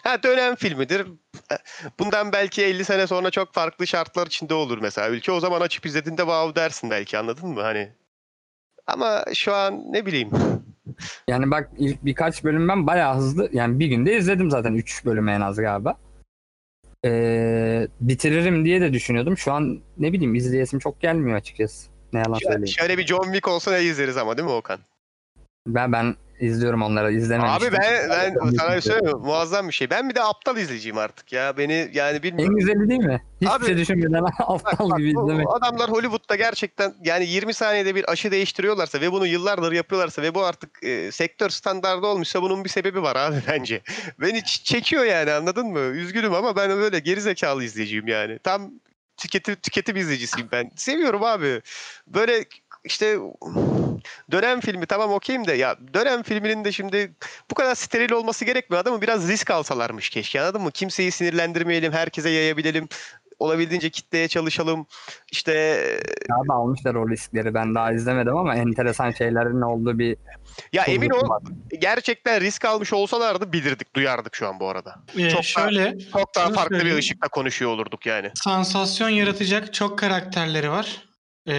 [0.03, 1.07] Ha dönem filmidir.
[1.99, 5.31] Bundan belki 50 sene sonra çok farklı şartlar içinde olur mesela ülke.
[5.31, 7.61] O zaman açıp izlediğinde wow dersin belki anladın mı?
[7.61, 7.91] Hani
[8.87, 10.29] ama şu an ne bileyim.
[11.27, 15.31] Yani bak ilk birkaç bölüm ben bayağı hızlı yani bir günde izledim zaten 3 bölümü
[15.31, 15.97] en az galiba.
[17.05, 19.37] Ee, bitiririm diye de düşünüyordum.
[19.37, 21.91] Şu an ne bileyim izleyesim çok gelmiyor açıkçası.
[22.13, 22.67] Ne yalan söyleyeyim.
[22.67, 24.79] Şöyle bir John Wick olsa ne izleriz ama değil mi Okan?
[25.67, 27.67] Ben ben izliyorum onları izlememiştim.
[27.67, 29.17] Abi ben ben sana bir şey söyleyeyim?
[29.17, 29.89] Muazzam bir şey.
[29.89, 31.57] Ben bir de aptal izleyiciyim artık ya.
[31.57, 32.55] Beni yani En bilmiyorum.
[32.57, 33.21] güzeli değil mi?
[33.41, 35.47] Hiçbir Abi- şey düşünmeden aptal Bak, gibi izlemek.
[35.49, 40.43] adamlar Hollywood'da gerçekten yani 20 saniyede bir aşı değiştiriyorlarsa ve bunu yıllardır yapıyorlarsa ve bu
[40.45, 43.81] artık e, sektör standardı olmuşsa bunun bir sebebi var abi bence.
[44.21, 45.79] Beni çekiyor yani anladın mı?
[45.79, 48.39] Üzgünüm ama ben böyle gerizekalı izleyiciyim yani.
[48.39, 48.71] Tam
[49.17, 50.71] tüketim, tüketim izleyicisiyim ben.
[50.75, 51.61] Seviyorum abi.
[52.07, 52.45] Böyle
[52.83, 53.17] işte
[54.31, 57.13] dönem filmi tamam okeyim de ya dönem filminin de şimdi
[57.51, 60.71] bu kadar steril olması gerekmiyor adamı biraz risk alsalarmış keşke anladın mı?
[60.71, 62.87] Kimseyi sinirlendirmeyelim, herkese yayabilelim.
[63.39, 64.85] Olabildiğince kitleye çalışalım.
[65.31, 65.81] İşte
[66.41, 67.53] Abi almışlar o riskleri.
[67.53, 70.17] Ben daha izlemedim ama enteresan şeylerin olduğu bir
[70.73, 71.41] ya emin ol var.
[71.79, 74.95] gerçekten risk almış olsalardı bilirdik, duyardık şu an bu arada.
[75.17, 76.97] Ee, Çok daha- şöyle Çok daha farklı bir söyleyeyim.
[76.99, 78.31] ışıkla konuşuyor olurduk yani.
[78.35, 81.01] sansasyon yaratacak çok karakterleri var.
[81.47, 81.53] Ee,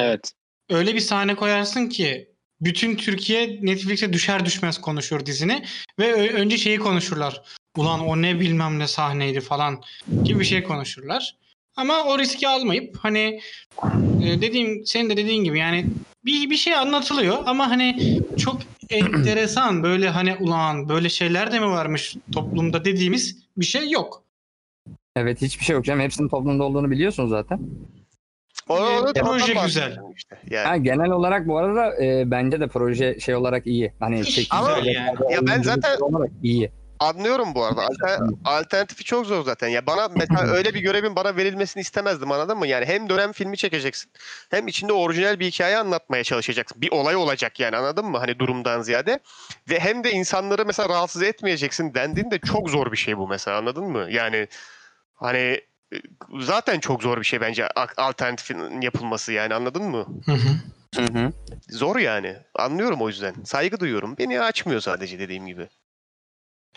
[0.00, 0.32] Evet.
[0.72, 2.28] Öyle bir sahne koyarsın ki
[2.60, 5.64] bütün Türkiye Netflix'e düşer düşmez konuşur dizini
[5.98, 7.42] ve önce şeyi konuşurlar.
[7.76, 9.82] Ulan o ne bilmem ne sahneydi falan
[10.24, 11.36] gibi bir şey konuşurlar.
[11.76, 13.40] Ama o riski almayıp hani
[14.22, 15.86] e, dediğim senin de dediğin gibi yani
[16.24, 18.60] bir bir şey anlatılıyor ama hani çok
[18.90, 24.22] enteresan böyle hani ulan böyle şeyler de mi varmış toplumda dediğimiz bir şey yok.
[25.16, 26.00] Evet hiçbir şey yok canım.
[26.00, 27.60] Hepsinin toplumda olduğunu biliyorsun zaten.
[28.72, 29.98] O, Ee, onu- proje güzel.
[30.16, 30.38] Işte.
[30.50, 30.66] Yani.
[30.68, 33.92] Ha, genel olarak bu arada e, bence de proje şey olarak iyi.
[34.00, 35.32] Hani çekim Ama- vesaire, yani.
[35.32, 36.72] Ya ben zaten- olarak iyi.
[37.00, 37.80] Anlıyorum bu arada.
[37.82, 39.68] Alter- alternatifi çok zor zaten.
[39.68, 42.66] Ya bana mesela öyle bir görevin bana verilmesini istemezdim anladın mı?
[42.66, 44.10] Yani hem dönem filmi çekeceksin
[44.50, 46.80] hem içinde orijinal bir hikaye anlatmaya çalışacaksın.
[46.82, 48.18] Bir olay olacak yani anladın mı?
[48.18, 49.18] Hani durumdan ziyade.
[49.70, 53.84] Ve hem de insanları mesela rahatsız etmeyeceksin dendiğinde çok zor bir şey bu mesela anladın
[53.84, 54.06] mı?
[54.10, 54.48] Yani
[55.14, 55.60] hani e,
[56.40, 60.06] zaten çok zor bir şey bence alternatifin yapılması yani anladın mı?
[60.26, 60.48] Hı hı.
[60.96, 61.32] Hı hı.
[61.68, 62.36] Zor yani.
[62.54, 63.34] Anlıyorum o yüzden.
[63.44, 64.16] Saygı duyuyorum.
[64.18, 65.68] Beni açmıyor sadece dediğim gibi.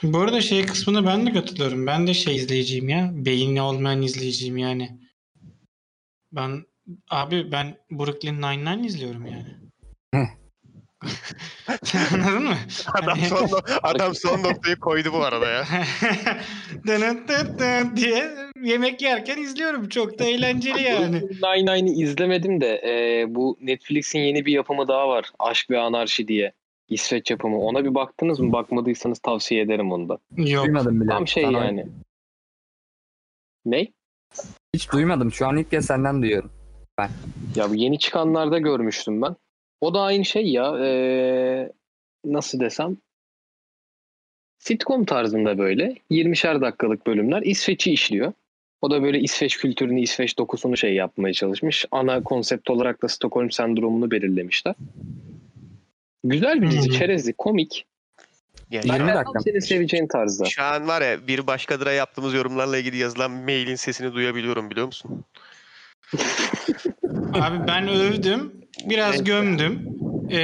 [0.04, 1.88] Bu arada şey kısmına ben de katılıyorum.
[1.88, 3.10] Ben de şey izleyiciyim ya.
[3.14, 5.00] Beyinli olmayan izleyiciyim yani.
[6.32, 6.66] Ben
[7.10, 9.56] abi ben Brooklyn Nine-Nine izliyorum yani.
[10.16, 10.28] Hı.
[12.14, 12.56] Anladın mı?
[12.94, 13.50] Adam Hani- son,
[13.84, 15.66] adam son noktayı koydu bu arada ya.
[17.96, 19.90] Diye yemek yerken izliyorum.
[19.90, 21.22] Çok da eğlenceli yani.
[21.22, 25.26] Nine Nine'i izlemedim de e, bu Netflix'in yeni bir yapımı daha var.
[25.40, 26.54] Aşk ve Anarşi diye.
[26.90, 27.60] İsveç yapımı.
[27.60, 28.52] Ona bir baktınız mı?
[28.52, 30.18] Bakmadıysanız tavsiye ederim onu da.
[30.38, 30.66] Yok.
[30.66, 31.10] Duymadım bile.
[31.10, 31.86] Tam şey Sana- yani.
[33.66, 33.88] Ne?
[34.74, 35.32] Hiç duymadım.
[35.32, 36.52] Şu an ilk kez senden duyuyorum.
[37.56, 39.36] Ya bu yeni çıkanlarda görmüştüm ben.
[39.82, 40.78] O da aynı şey ya.
[40.86, 41.72] e,
[42.26, 42.98] nasıl desem?
[44.58, 48.34] Sitcom tarzında böyle 20'şer dakikalık bölümler İsveç'i işliyor.
[48.82, 51.86] O da böyle İsveç kültürünü, İsveç dokusunu şey yapmaya çalışmış.
[51.92, 54.76] Ana konsept olarak da Stockholm sendromunu belirlemişler.
[56.24, 57.86] Güzel bir dizi, çerezli, komik.
[58.72, 59.40] Yani 20 Tam dakika.
[59.40, 60.46] Senin seveceğin tarzda.
[60.46, 65.24] Şu an var ya bir başkadıra yaptığımız yorumlarla ilgili yazılan mailin sesini duyabiliyorum biliyor musun?
[67.34, 68.65] Abi ben övdüm.
[68.90, 69.26] Biraz Evet.
[69.26, 69.90] gömdüm.
[70.30, 70.40] Ee,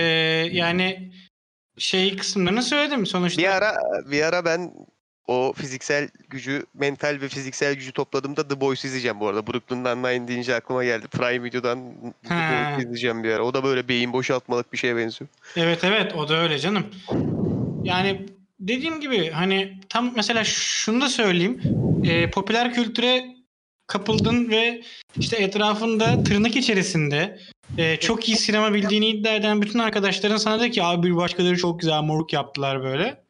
[0.52, 1.12] yani
[1.78, 3.42] şey kısımlarını söyledim sonuçta.
[3.42, 3.74] Bir ara
[4.12, 4.72] bir ara ben
[5.28, 9.48] o fiziksel gücü, mental ve fiziksel gücü topladığımda The Boys izleyeceğim bu arada.
[9.48, 11.08] Brooklyn Nine-Nine deyince aklıma geldi.
[11.08, 11.80] Prime Video'dan
[12.28, 12.36] The.
[12.36, 13.44] Boys izleyeceğim bir ara.
[13.44, 15.30] O da böyle beyin boşaltmalık bir şeye benziyor.
[15.56, 16.86] Evet evet o da öyle canım.
[17.84, 18.26] Yani
[18.60, 21.62] dediğim gibi hani tam mesela şunu da söyleyeyim.
[22.06, 23.26] Ee, popüler kültüre
[23.92, 24.82] kapıldın ve
[25.20, 27.40] işte etrafında tırnak içerisinde
[27.78, 31.58] e, çok iyi sinema bildiğini iddia eden bütün arkadaşların sana dedi ki abi bir başkaları
[31.58, 33.24] çok güzel moruk yaptılar böyle.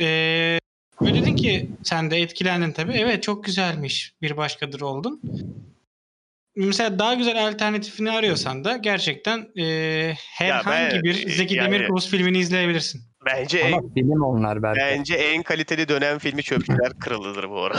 [0.00, 0.58] Ee,
[1.02, 2.92] ve dedin ki sen de etkilendin tabii.
[2.92, 5.20] Evet çok güzelmiş bir başkadır oldun.
[6.56, 12.38] Mesela daha güzel alternatifini arıyorsan da gerçekten e, herhangi ben- bir Zeki yani- Demirkubuz filmini
[12.38, 13.02] izleyebilirsin.
[13.26, 14.80] Bence en, Ama film onlar belki.
[14.80, 17.78] bence en kaliteli dönem filmi Çöpçüler Kralı'dır bu arada.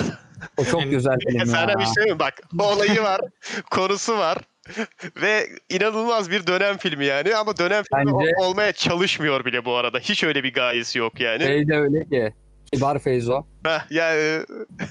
[0.57, 1.79] O çok güzel film Sana ya.
[1.79, 2.19] bir şey mi?
[2.19, 3.21] Bak olayı var,
[3.71, 4.37] konusu var
[5.21, 9.75] ve inanılmaz bir dönem filmi yani ama dönem filmi Bence- ol- olmaya çalışmıyor bile bu
[9.75, 9.99] arada.
[9.99, 11.43] Hiç öyle bir gayesi yok yani.
[11.43, 12.33] Şey de öyle ki.
[12.73, 13.43] Kibar Feyzo.
[13.89, 14.43] Yani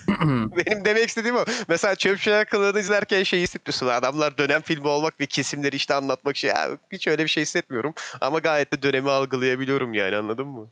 [0.56, 1.44] benim demek istediğim o.
[1.68, 3.86] Mesela Çöpçüler Kralı'nı izlerken şey hissetmiyorsun.
[3.86, 6.50] Adamlar dönem filmi olmak ve kesimleri işte anlatmak şey.
[6.50, 7.94] Ya, hiç öyle bir şey hissetmiyorum.
[8.20, 10.70] Ama gayet de dönemi algılayabiliyorum yani anladın mı?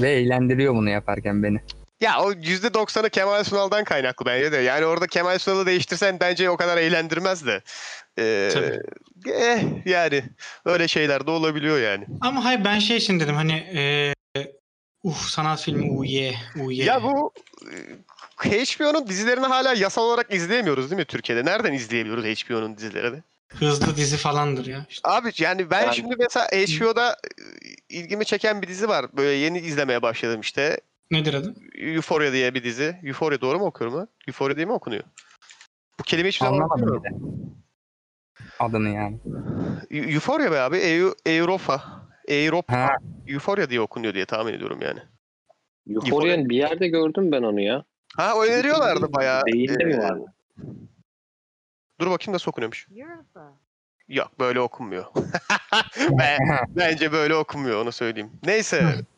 [0.00, 1.60] Ve eğlendiriyor bunu yaparken beni.
[2.00, 4.56] Ya o %90'ı Kemal Sunal'dan kaynaklı bence de.
[4.56, 7.62] Yani orada Kemal Sunal'ı değiştirsen bence o kadar eğlendirmez de.
[8.18, 8.80] Ee, Tabii.
[9.32, 10.24] eh, yani
[10.64, 12.06] öyle şeyler de olabiliyor yani.
[12.20, 14.13] Ama hayır ben şey için dedim hani e,
[15.04, 16.72] uh sanat filmi uh yeah, uh.
[16.72, 17.32] Ya bu
[18.44, 21.44] e, HBO'nun dizilerini hala yasal olarak izleyemiyoruz değil mi Türkiye'de?
[21.44, 23.22] Nereden izleyebiliyoruz HBO'nun dizilerini?
[23.48, 24.86] Hızlı dizi falandır ya.
[24.90, 25.10] İşte.
[25.10, 27.16] Abi yani ben Yani- şimdi mesela HBO'da e,
[27.88, 29.06] ilgimi çeken bir dizi var.
[29.16, 30.80] Böyle yeni izlemeye başladım işte.
[31.10, 31.54] Nedir adı?
[31.74, 32.96] Euphoria diye bir dizi.
[33.04, 34.06] Euphoria doğru mu okuyorum ha?
[34.28, 35.02] Euphoria diye mi okunuyor?
[35.98, 37.10] Bu kelime hiçbir zaman bile.
[38.58, 39.18] Adını yani.
[39.90, 40.76] Eu- Euphoria be abi.
[40.76, 42.03] Eu- Europa.
[42.28, 42.76] Europa.
[42.78, 42.96] Ha,
[43.26, 45.00] Euphoria diye okunuyor diye tahmin ediyorum yani.
[45.86, 47.84] Euphoria'nın bir yerde gördüm ben onu ya.
[48.16, 49.42] Ha öneriyorlardı bayağı.
[49.46, 50.24] Değilde Ee, mi vardı?
[52.00, 52.88] Dur bakayım nasıl okunuyormuş.
[52.96, 53.58] Europa.
[54.08, 55.04] Yok böyle okunmuyor.
[56.18, 58.30] ben, bence böyle okunmuyor onu söyleyeyim.
[58.44, 58.94] Neyse.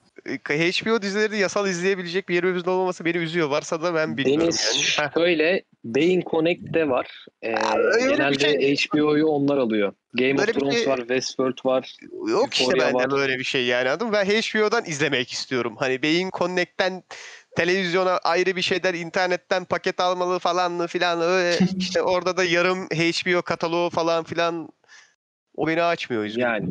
[0.49, 3.49] HBO dizileri yasal izleyebilecek bir yerimizin olmaması beni üzüyor.
[3.49, 5.11] Varsa da ben bilmiyorum Deniz yani.
[5.15, 7.27] Şöyle Beyin Connect'te var.
[7.43, 9.93] Ee, öyle genelde şey- HBO'yu onlar alıyor.
[10.15, 11.97] Game Böyle of Thrones şey- var, Westworld var.
[12.31, 13.11] Yok işte Euphoria bende var.
[13.11, 14.13] böyle bir şey yani mı?
[14.13, 15.75] Ben HBO'dan izlemek istiyorum.
[15.79, 17.03] Hani Beyin Connect'ten
[17.57, 23.43] televizyona ayrı bir şeyler internetten paket almalı falanlı filan öyle işte orada da yarım HBO
[23.43, 24.69] kataloğu falan filan
[25.57, 26.47] o beni açmıyor üzgünüm.
[26.49, 26.67] Yani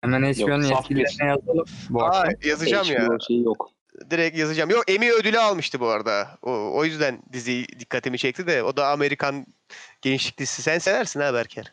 [0.00, 1.64] Hemen HBO'nun saf yetkililerine yazalım.
[1.90, 2.34] Bu Aa, akşam.
[2.44, 3.06] yazacağım ya.
[3.06, 3.70] HBO şeyi yok.
[4.10, 4.70] Direkt yazacağım.
[4.70, 6.28] Yok Emmy ödülü almıştı bu arada.
[6.42, 9.46] O, o yüzden dizi dikkatimi çekti de o da Amerikan
[10.02, 10.62] gençlik dizisi.
[10.62, 11.72] Sen seversin ha Berker.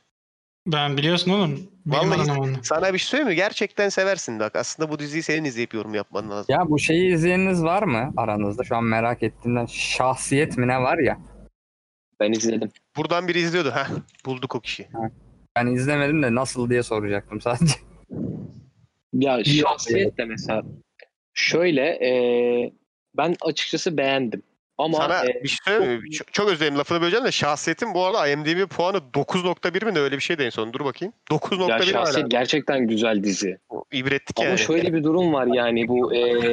[0.67, 1.71] Ben biliyorsun oğlum.
[1.85, 2.63] Benim Vallahi anam onu.
[2.63, 3.35] Sana bir şey söyleyeyim mi?
[3.35, 4.55] Gerçekten seversin bak.
[4.55, 6.45] Aslında bu diziyi senin izleyip yorum yapman lazım.
[6.49, 8.63] Ya bu şeyi izleyeniniz var mı aranızda?
[8.63, 11.17] Şu an merak ettiğimden şahsiyet mi ne var ya?
[12.19, 12.71] Ben izledim.
[12.97, 13.71] Buradan biri izliyordu.
[13.71, 13.87] Heh,
[14.25, 14.87] bulduk o kişi.
[15.55, 17.73] Ben izlemedim de nasıl diye soracaktım sadece.
[19.13, 20.63] Ya şahsiyet de mesela
[21.33, 22.11] şöyle e,
[23.17, 24.43] ben açıkçası beğendim.
[24.77, 26.11] Ama Sana e, bir şey söyleyeyim mi?
[26.11, 29.99] Çok, çok özür dilerim lafını böleceğim de şahsiyetin bu arada IMDb puanı 9.1 mi ne
[29.99, 30.73] öyle bir şeydi en son.
[30.73, 31.13] Dur bakayım.
[31.31, 31.83] 9.1 ya hala.
[31.83, 33.57] şahsiyet gerçekten güzel dizi.
[33.91, 34.59] İbretlik Ama yani.
[34.59, 36.51] şöyle bir durum var yani bu e,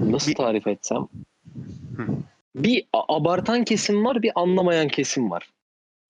[0.00, 1.08] nasıl tarif etsem?
[1.96, 2.06] Hı.
[2.54, 5.50] Bir abartan kesim var, bir anlamayan kesim var.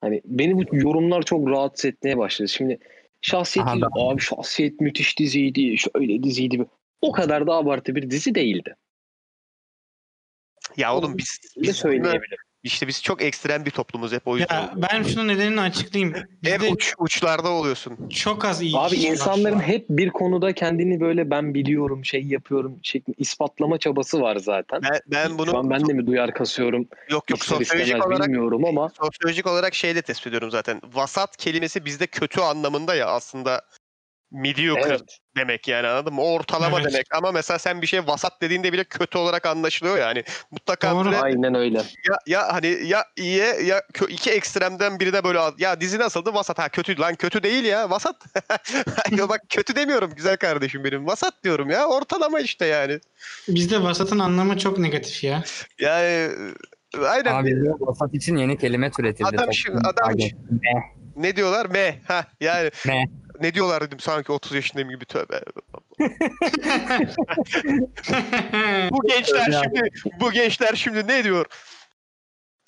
[0.01, 2.49] Hani beni bu yorumlar çok rahatsız etmeye başladı.
[2.49, 2.79] Şimdi
[3.23, 6.67] şahsiyet Aha, abi şahsiyet müthiş diziydi, şöyle diziydi.
[7.01, 8.77] O kadar da abartı bir dizi değildi.
[10.77, 12.39] Ya oğlum biz, Ne biz söyleyebilirim?
[12.63, 14.61] İşte biz çok ekstrem bir toplumuz hep o yüzden.
[14.61, 16.15] Ya ben şunun nedenini açıklayayım.
[16.15, 16.27] Hep
[16.61, 18.09] Bizde uç, uçlarda oluyorsun.
[18.09, 19.13] çok az iyi Abi kişi var.
[19.13, 24.81] insanların hep bir konuda kendini böyle ben biliyorum, şey yapıyorum şeklinde ispatlama çabası var zaten.
[24.83, 26.89] Ben, ben Şu bunu an ben de mi duyar kasıyorum?
[27.11, 30.81] yok yok İster sosyolojik istemez olarak bilmiyorum ama sosyolojik olarak şeyle tespit ediyorum zaten.
[30.95, 33.63] Vasat kelimesi bizde kötü anlamında ya aslında
[34.31, 35.19] mediocre evet.
[35.37, 36.23] demek yani anladın mı?
[36.23, 36.93] Ortalama Evet.
[36.93, 40.25] demek ama mesela sen bir şey vasat dediğinde bile kötü olarak anlaşılıyor yani.
[40.51, 41.05] Mutlaka Doğru.
[41.05, 41.79] böyle Aynen öyle.
[41.79, 46.69] ya, ya hani ya iyiye ya iki ekstremden birine böyle ya dizi nasıldı vasat ha
[46.69, 48.17] kötü lan kötü değil ya vasat.
[49.19, 53.01] ya bak kötü demiyorum güzel kardeşim benim vasat diyorum ya ortalama işte yani.
[53.49, 55.43] Bizde vasatın anlamı çok negatif ya.
[55.79, 56.31] Yani
[57.07, 59.29] aynen bizde vasat için yeni kelime türetildi.
[59.29, 60.15] Adam şimdi- adam
[61.17, 63.05] ne diyorlar me ha yani Me.
[63.41, 65.41] Ne diyorlar dedim sanki 30 yaşındayım gibi tövbe.
[68.91, 69.81] Bu gençler şimdi
[70.21, 71.47] bu gençler şimdi ne diyor?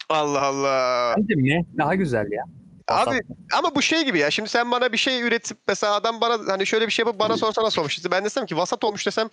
[0.08, 1.14] Allah Allah.
[1.18, 1.64] Bence ne?
[1.78, 2.44] Daha güzel ya.
[2.88, 3.20] Abi
[3.58, 4.30] ama bu şey gibi ya.
[4.30, 7.36] Şimdi sen bana bir şey üretip mesela adam bana hani şöyle bir şey yapıp bana
[7.36, 7.98] sorsa nasıl olmuş?
[8.10, 9.28] Ben desem ki vasat olmuş desem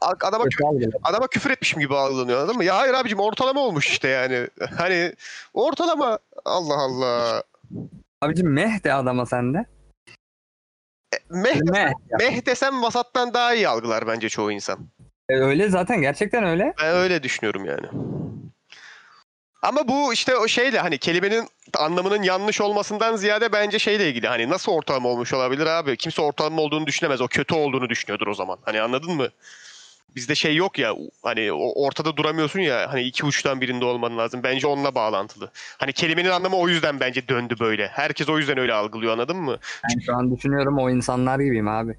[0.00, 0.90] adama algılar.
[1.04, 2.64] adama küfür etmişim gibi algılanıyor anladın mı?
[2.64, 4.48] Ya hayır abicim ortalama olmuş işte yani.
[4.78, 5.12] Hani
[5.54, 7.42] ortalama Allah Allah.
[8.20, 9.64] Abicim meh de adama sende.
[11.30, 11.92] Meh, Meh.
[12.18, 14.88] meh desem vasattan daha iyi algılar bence çoğu insan.
[15.28, 16.74] E, öyle zaten gerçekten öyle.
[16.82, 17.86] Ben öyle düşünüyorum yani.
[19.62, 21.48] Ama bu işte o şeyle hani kelimenin
[21.78, 25.96] anlamının yanlış olmasından ziyade bence şeyle ilgili hani nasıl ortalama olmuş olabilir abi?
[25.96, 27.20] Kimse ortalama olduğunu düşünemez.
[27.20, 28.58] O kötü olduğunu düşünüyordur o zaman.
[28.62, 29.28] Hani anladın mı?
[30.14, 34.42] Bizde şey yok ya hani ortada duramıyorsun ya hani iki uçtan birinde olman lazım.
[34.42, 35.50] Bence onunla bağlantılı.
[35.78, 37.88] Hani kelimenin anlamı o yüzden bence döndü böyle.
[37.88, 39.58] Herkes o yüzden öyle algılıyor anladın mı?
[39.84, 41.94] Ben şu an düşünüyorum o insanlar gibiyim abi.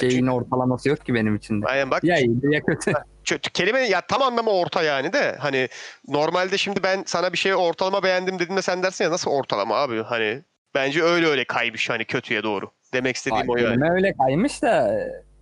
[0.00, 1.66] Şeyin ortalaması yok ki benim içinde.
[1.66, 2.92] Aynen bak Ya iyi ya kötü.
[3.24, 5.68] Kö- kelime ya tam anlamı orta yani de hani
[6.08, 10.02] normalde şimdi ben sana bir şey ortalama beğendim dediğimde sen dersin ya nasıl ortalama abi
[10.02, 10.42] hani
[10.74, 12.70] bence öyle öyle kaymış hani kötüye doğru.
[12.92, 13.90] Demek istediğim o yani.
[13.90, 14.98] Öyle kaymış da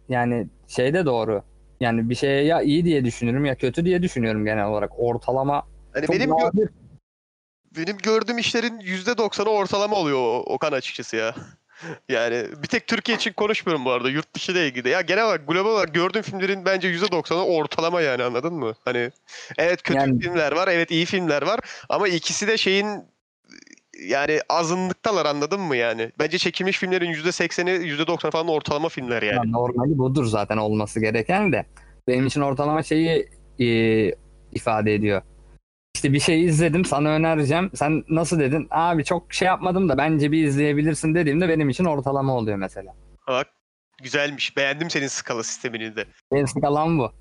[0.08, 1.42] yani şey de doğru.
[1.80, 4.90] Yani bir şeye ya iyi diye düşünürüm ya kötü diye düşünüyorum genel olarak.
[4.98, 5.62] Ortalama
[5.92, 6.70] Hani çok benim gö- nadir.
[7.76, 11.34] benim gördüğüm işlerin %90'ı ortalama oluyor Okan açıkçası ya.
[12.08, 14.10] Yani bir tek Türkiye için konuşmuyorum bu arada.
[14.10, 14.88] Yurt dışı ile ilgili.
[14.88, 18.74] Ya genel olarak global olarak gördüğüm filmlerin bence %90'ı ortalama yani anladın mı?
[18.84, 19.10] Hani
[19.58, 23.04] evet kötü Yani- filmler var, evet iyi filmler var ama ikisi de şeyin
[24.08, 26.12] yani azınlıktalar anladın mı yani?
[26.18, 29.36] Bence çekilmiş filmlerin %80'i %90 falan ortalama filmler yani.
[29.36, 31.66] Ya normali budur zaten olması gereken de.
[32.08, 33.28] Benim için ortalama şeyi
[33.60, 33.66] e,
[34.52, 35.22] ifade ediyor.
[35.94, 37.70] İşte bir şey izledim sana önereceğim.
[37.74, 38.68] Sen nasıl dedin?
[38.70, 42.94] Abi çok şey yapmadım da bence bir izleyebilirsin dediğimde benim için ortalama oluyor mesela.
[43.28, 43.46] Bak
[44.02, 44.56] güzelmiş.
[44.56, 46.04] Beğendim senin skala sistemini de.
[46.32, 47.12] Benim skalam bu.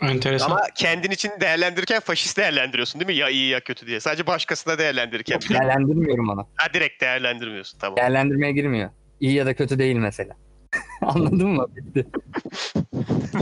[0.00, 0.50] Enteresan.
[0.50, 3.14] Ama kendin için değerlendirirken faşist değerlendiriyorsun değil mi?
[3.16, 4.00] Ya iyi ya kötü diye.
[4.00, 5.40] Sadece başkasına değerlendirirken.
[5.50, 6.48] Değerlendirmiyorum onu.
[6.56, 7.96] Ha direkt değerlendirmiyorsun tamam.
[7.96, 8.90] Değerlendirmeye girmiyor.
[9.20, 10.36] İyi ya da kötü değil mesela.
[11.02, 11.66] Anladın mı?
[11.76, 12.06] Bitti.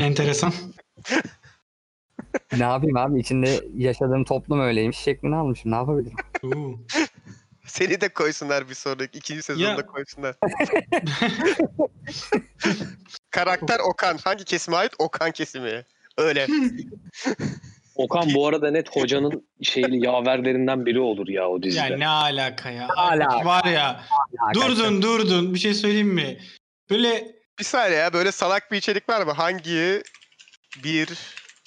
[0.01, 0.53] Enteresan.
[2.59, 3.21] Ne yapayım abi?
[3.21, 5.71] İçinde yaşadığım toplum öyleymiş şeklini almışım.
[5.71, 6.17] Ne yapabilirim?
[7.67, 9.87] Seni de koysunlar bir sonraki ikinci sezonda Ya.
[9.87, 10.35] koysunlar.
[13.31, 14.19] Karakter Okan.
[14.25, 14.93] Hangi kesime ait?
[14.99, 15.85] Okan kesimi.
[16.19, 16.47] Öyle.
[17.95, 21.81] Okan bu arada net hocanın şeyli yaverlerinden biri olur ya o dizide.
[21.81, 22.89] Ya ne alaka ya?
[22.97, 23.45] alaka?
[23.45, 24.05] Var ya.
[24.55, 25.55] Durdun durdun.
[25.55, 26.39] Bir şey söyleyeyim mi?
[26.91, 29.33] Böyle Bir saniye ya böyle salak bir içerik var mı?
[29.33, 30.03] Hangi
[30.85, 31.19] bir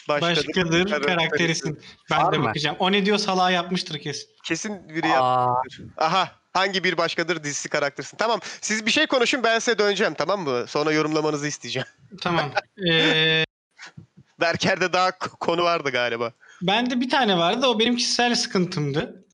[0.10, 0.48] başkadır?
[0.48, 1.80] başkadır Kar- karakterisin.
[2.12, 2.46] Ben Var de mı?
[2.46, 2.76] bakacağım.
[2.80, 4.30] O ne diyor salağı yapmıştır kesin.
[4.46, 5.08] Kesin biri.
[5.08, 5.54] Aa,
[5.98, 6.32] Aha.
[6.54, 8.18] Hangi bir başkadır dizisi karakterisin?
[8.18, 8.40] Tamam.
[8.62, 10.66] Siz bir şey konuşun ben size döneceğim tamam mı?
[10.68, 11.88] Sonra yorumlamanızı isteyeceğim.
[12.22, 12.52] Tamam.
[12.90, 13.44] Ee,
[14.40, 16.34] Berker'de daha konu vardı galiba.
[16.62, 17.68] bende bir tane vardı.
[17.68, 19.26] O benim kişisel sıkıntımdı.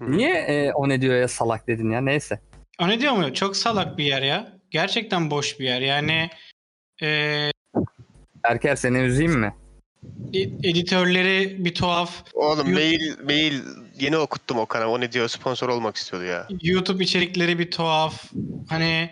[0.00, 2.40] niye e, o ne diyor ya salak dedin ya neyse.
[2.80, 3.34] O ne diyor mu?
[3.34, 4.52] Çok salak bir yer ya.
[4.70, 5.80] Gerçekten boş bir yer.
[5.80, 6.30] Yani
[7.02, 7.50] ee,
[8.44, 9.54] Erker seni üzeyim mi?
[10.34, 10.40] e-
[10.70, 12.24] editörleri bir tuhaf.
[12.34, 12.74] Oğlum Yok.
[12.76, 13.60] mail mail
[14.00, 14.88] yeni okuttum Okan'a.
[14.88, 16.48] O ne diyor sponsor olmak istiyordu ya.
[16.62, 18.24] YouTube içerikleri bir tuhaf.
[18.68, 19.10] Hani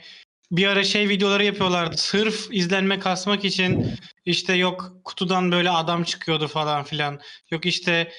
[0.51, 1.97] bir ara şey videoları yapıyorlardı.
[1.97, 3.87] Sırf izlenme kasmak için
[4.27, 7.21] işte yok kutudan böyle adam çıkıyordu falan filan.
[7.51, 8.13] Yok işte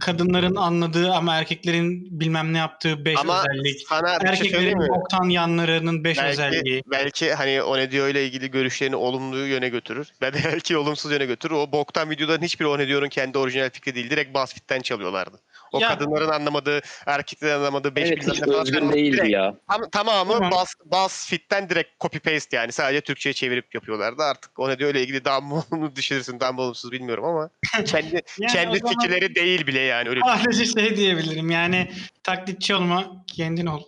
[0.00, 3.80] kadınların anladığı ama erkeklerin bilmem ne yaptığı 5 Ama özellik.
[3.88, 4.88] sana bir şey Erkeklerin mi?
[4.88, 6.82] boktan yanlarının 5 Belki, özelliği.
[6.86, 10.08] belki hani o ne diyor ile ilgili görüşlerini olumlu yöne götürür.
[10.20, 11.54] Ben de belki olumsuz yöne götürür.
[11.54, 14.10] O boktan videoların hiçbiri o ne diyor'un kendi orijinal fikri değil.
[14.10, 15.40] Direkt BuzzFeed'den çalıyorlardı.
[15.72, 18.60] O Ya- kadınların anlamadığı, erkeklerin anlamadığı 5 Evet bilmem hiç ne falan.
[18.60, 19.54] özgün değildi Direkt- ya.
[19.68, 20.50] Tam, tamamı Tamam.
[20.50, 22.72] Buzz, BuzzFeed'den direkt copy paste yani.
[22.72, 24.22] Sadece Türkçe'ye çevirip yapıyorlardı.
[24.22, 27.50] Artık o ne diyor ile ilgili daha mı olumlu düşünürsün, daha mı olumsuz bilmiyorum ama
[27.84, 30.20] kendi Yani kendi zaman fikirleri değil bile yani öyle.
[30.26, 31.90] Sadece şey diyebilirim yani
[32.22, 33.82] taklitçi olma kendin ol.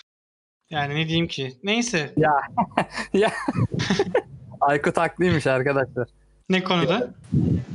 [0.70, 1.52] yani ne diyeyim ki.
[1.62, 2.14] Neyse
[4.60, 6.08] Aykut haklıymış arkadaşlar.
[6.48, 7.14] ne konuda?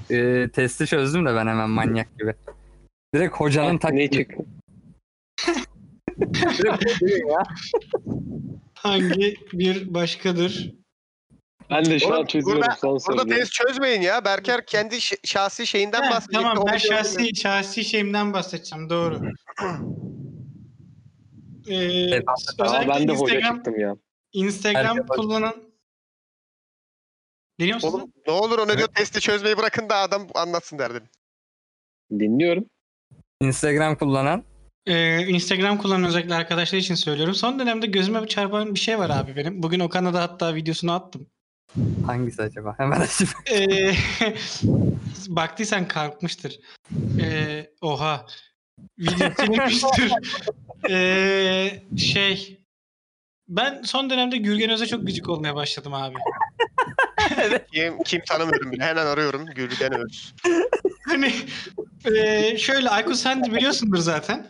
[0.09, 2.33] E, testi çözdüm de ben hemen manyak gibi.
[3.15, 4.11] Direkt hocanın ne taklidi.
[4.11, 4.45] çıktı?
[6.33, 7.43] Direkt ya.
[8.73, 10.80] Hangi bir başkadır?
[11.71, 13.35] Ben de şu Oğlum, an çözüyorum burada- son Burada soruyu.
[13.37, 14.25] test çözmeyin ya.
[14.25, 16.41] Berker kendi ş- şahsi şeyinden Heh, bahsediyor.
[16.43, 19.21] tamam ben şahsi şahsi şeyimden bahsedeceğim doğru.
[21.67, 23.95] Ee, Evet, Aa, özellikle ben de hoca Instagram, çıktım ya.
[24.33, 25.53] Instagram Herkes kullanan
[27.59, 27.89] Dinliyor musun?
[27.89, 31.03] Oğlum ne olur o ne diyor testi çözmeyi bırakın da adam anlatsın derdim.
[32.11, 32.65] Dinliyorum.
[33.41, 34.43] Instagram kullanan
[34.85, 37.33] Ee, Instagram kullanan özellikle arkadaşlar için söylüyorum.
[37.35, 39.63] Son dönemde gözüme bir çarpan bir şey var abi benim.
[39.63, 41.27] Bugün Okan'a da hatta videosunu attım.
[42.05, 42.75] Hangisi acaba?
[42.79, 43.29] Hemen açıp.
[43.51, 43.93] Ee,
[45.27, 46.59] baktıysan kalkmıştır.
[47.21, 48.25] Ee, oha.
[48.99, 49.29] Video.
[50.89, 52.65] Ee, şey.
[53.47, 56.15] Ben son dönemde Gürgen Öz'e çok gıcık olmaya başladım abi.
[57.73, 58.83] Kim, kim tanımıyorum bile.
[58.83, 59.45] Hemen arıyorum.
[59.45, 60.33] Gülden Öz.
[61.07, 61.33] Hani
[62.05, 64.47] ee, şöyle Aykut sen de biliyorsundur zaten.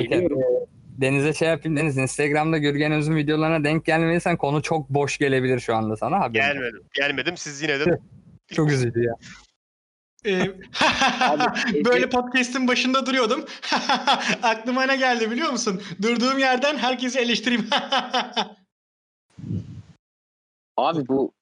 [0.00, 0.61] Biliyorum.
[1.02, 1.98] Deniz'e şey yapayım Deniz.
[1.98, 6.20] Instagram'da Gürgen Öz'ün videolarına denk gelmediysen konu çok boş gelebilir şu anda sana.
[6.20, 6.32] Haberin.
[6.32, 6.82] Gelmedim.
[6.94, 7.36] Gelmedim.
[7.36, 7.98] Siz yine de
[8.52, 9.14] Çok üzücü ya.
[10.26, 10.50] Ee,
[11.84, 13.44] Böyle podcast'in başında duruyordum.
[14.42, 15.82] Aklıma ne geldi biliyor musun?
[16.02, 17.68] Durduğum yerden herkesi eleştireyim.
[20.76, 21.32] Abi bu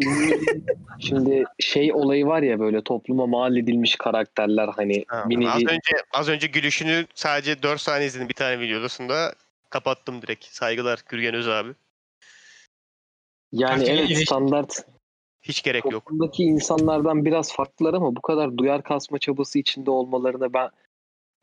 [0.98, 5.92] şimdi şey olayı var ya böyle topluma mal edilmiş karakterler hani Ha, bir az önce
[6.12, 9.34] az önce gülüşünü sadece 4 saniye izledim bir tane videosunda.
[9.70, 10.44] Kapattım direkt.
[10.44, 11.70] Saygılar Gürgen Öz abi.
[13.52, 14.86] yani Herkes evet standart
[15.42, 15.92] Hiç gerek yok.
[15.92, 20.70] toplumdaki insanlardan biraz farklılar ama bu kadar duyar kasma çabası içinde olmalarına ben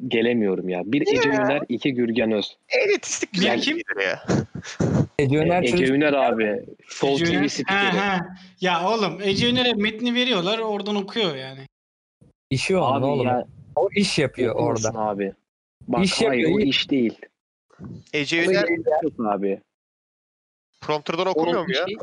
[0.07, 0.81] gelemiyorum ya.
[0.85, 2.57] Bir Ece Üner, iki Gürgen Öz.
[2.69, 3.77] Elitistik güzel Bir kim?
[3.77, 4.23] bir şeydir ya.
[5.19, 6.65] Ece Öner Ece çocuk- Üner abi.
[6.87, 7.77] Sol Ece TV Üner- spikeri.
[7.77, 8.27] Ha, ha.
[8.61, 11.59] Ya oğlum Ece Üner'e metni veriyorlar oradan okuyor yani.
[12.49, 13.25] işi o Abi oğlum.
[13.27, 13.45] ya
[13.75, 14.89] O iş yapıyor orada.
[14.99, 15.33] abi.
[15.87, 16.89] Bak İş hayır yapıyor, o iş.
[16.91, 17.19] değil.
[18.13, 19.59] Ece Üner yapıyorsun abi.
[20.81, 21.85] prompterdan okumuyor mu ya?
[21.85, 21.97] işi-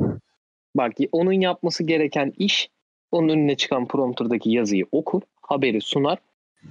[0.77, 2.69] bak onun yapması gereken iş
[3.13, 6.19] onun önüne çıkan prompterdaki yazıyı okur, haberi sunar.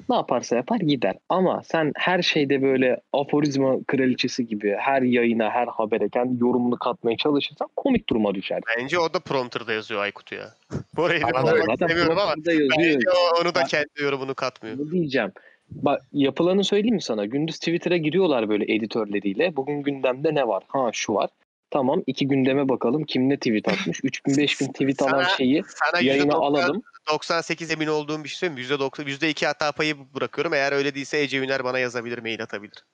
[0.10, 1.16] Ne yaparsa yapar gider.
[1.30, 7.18] Ama sen her şeyde böyle aforizma kraliçesi gibi her yayına, her habere kendi yorumunu katmaya
[7.18, 8.62] çalışırsan komik duruma düşer.
[8.78, 10.54] Bence o da prompterda yazıyor Aykut'u ya.
[10.98, 12.98] Orayı da koymak istemiyorum ama bence
[13.42, 14.78] onu da kendi yorumunu katmıyor.
[14.78, 15.32] Bunu diyeceğim.
[15.70, 17.26] Bak yapılanı söyleyeyim mi sana?
[17.26, 19.56] Gündüz Twitter'a giriyorlar böyle editörleriyle.
[19.56, 20.64] Bugün gündemde ne var?
[20.68, 21.30] Ha şu var.
[21.72, 24.00] Tamam iki gündeme bakalım kim ne tweet atmış.
[24.04, 26.84] 3000 5000 tweet alan şeyi Sana yayına %90 alalım.
[27.10, 28.70] 98 emin olduğum bir şey söyleyeyim.
[28.70, 28.76] mi?
[28.76, 30.54] %90, %2 hata payı bırakıyorum.
[30.54, 32.86] Eğer öyle değilse Ece Üner bana yazabilir, mail atabilir.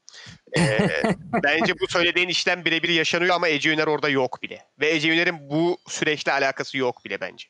[0.57, 0.89] Ee,
[1.43, 4.65] bence bu söylediğin işlem birebir yaşanıyor ama Ece Üner orada yok bile.
[4.79, 7.47] Ve Ece Üner'in bu süreçle alakası yok bile bence.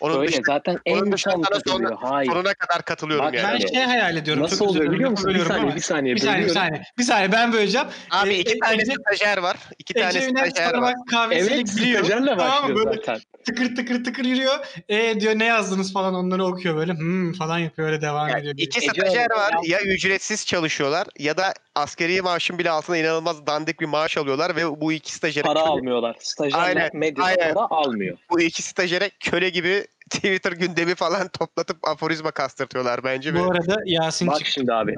[0.00, 1.96] Onun Öyle dışında zaten onun en dışında son sana katılıyor.
[2.00, 2.30] Hayır.
[2.30, 3.60] sonuna kadar katılıyorum Bak, yani.
[3.62, 4.42] Ben şey hayal ediyorum.
[4.42, 5.34] Nasıl çok oluyor biliyor musun?
[5.34, 6.14] Bir saniye, bir saniye.
[6.14, 6.82] Bir saniye, bir saniye.
[6.98, 7.86] Bir saniye ben böleceğim.
[8.10, 9.56] Abi E, iki e, tane stajyer var.
[9.78, 10.94] İki tane stajyer var.
[11.10, 12.04] Kahvesiyle Evet giriyor.
[12.04, 12.76] stajyerle Tamam mı?
[12.76, 13.20] Böyle zaten.
[13.46, 14.66] tıkır tıkır tıkır yürüyor.
[14.88, 16.92] E diyor ne yazdınız falan onları okuyor böyle.
[16.92, 18.54] Hmm falan yapıyor öyle devam Yani ediyor.
[18.58, 19.54] iki stajyer var.
[19.64, 24.80] Ya ücretsiz çalışıyorlar ya da askeri maaşın bile altına inanılmaz dandik bir maaş alıyorlar ve
[24.80, 26.16] bu iki stajyere Para köle- almıyorlar.
[26.18, 27.54] Stajyerler medyada aynen.
[27.54, 28.18] para almıyor.
[28.30, 33.34] bu iki stajyere köle gibi Twitter gündemi falan toplatıp aforizma kastırtıyorlar bence.
[33.34, 34.52] Bu ve arada Yasin Bak çıktı.
[34.52, 34.94] şimdi abi.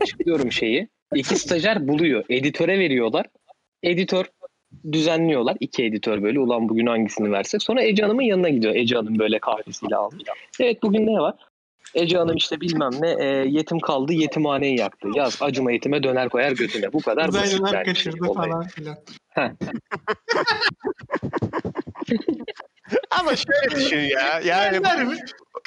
[0.00, 0.88] Açıklıyorum şeyi.
[1.14, 2.24] İki stajyer buluyor.
[2.28, 3.26] Editöre veriyorlar.
[3.82, 4.24] Editör
[4.92, 5.56] düzenliyorlar.
[5.60, 6.40] İki editör böyle.
[6.40, 7.62] Ulan bugün hangisini versek.
[7.62, 8.74] Sonra Ece Hanım'ın yanına gidiyor.
[8.74, 10.22] Ece Hanım böyle kahvesiyle almış.
[10.60, 11.34] Evet bugün ne var?
[11.94, 15.08] Ece Hanım işte bilmem ne e, yetim kaldı yetimhaneyi yaktı.
[15.14, 16.92] Yaz acıma yetime döner koyar götüne.
[16.92, 17.84] Bu kadar basit Uzaylılar yani.
[17.84, 18.48] kaçırdı olay.
[18.48, 18.96] falan filan.
[23.10, 24.40] Ama şöyle düşün ya.
[24.44, 24.80] Yani